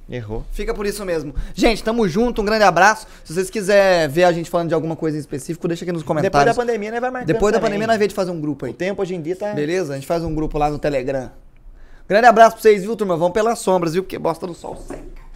Errou. 0.09 0.45
Fica 0.51 0.73
por 0.73 0.85
isso 0.85 1.03
mesmo. 1.05 1.35
Gente, 1.53 1.83
tamo 1.83 2.07
junto, 2.07 2.41
um 2.41 2.45
grande 2.45 2.63
abraço. 2.63 3.05
Se 3.25 3.33
vocês 3.33 3.49
quiserem 3.49 4.07
ver 4.07 4.23
a 4.23 4.31
gente 4.31 4.49
falando 4.49 4.69
de 4.69 4.73
alguma 4.73 4.95
coisa 4.95 5.17
em 5.17 5.19
específico, 5.19 5.67
deixa 5.67 5.83
aqui 5.83 5.91
nos 5.91 6.01
Depois 6.01 6.15
da 6.15 6.21
comentários. 6.29 6.55
pandemia, 6.55 6.91
né? 6.91 6.99
Vai 7.01 7.11
marcando 7.11 7.27
Depois 7.27 7.51
da 7.51 7.59
também. 7.59 7.71
pandemia, 7.71 7.87
nós 7.87 7.97
vamos 7.97 8.13
fazer 8.13 8.31
um 8.31 8.39
grupo 8.39 8.65
aí. 8.65 8.71
O 8.71 8.75
tempo 8.75 9.01
hoje 9.01 9.15
em 9.15 9.21
dia 9.21 9.35
tá... 9.35 9.53
Beleza? 9.53 9.93
A 9.93 9.95
gente 9.95 10.07
faz 10.07 10.23
um 10.23 10.33
grupo 10.33 10.57
lá 10.57 10.69
no 10.69 10.79
Telegram. 10.79 11.29
Grande 12.07 12.25
abraço 12.25 12.55
pra 12.55 12.61
vocês, 12.61 12.83
viu, 12.83 12.95
turma? 12.95 13.17
Vamos 13.17 13.33
pelas 13.33 13.59
sombras, 13.59 13.93
viu? 13.93 14.03
Porque 14.03 14.17
bosta 14.17 14.47
do 14.47 14.53
sol 14.53 14.77
seca. 14.77 15.26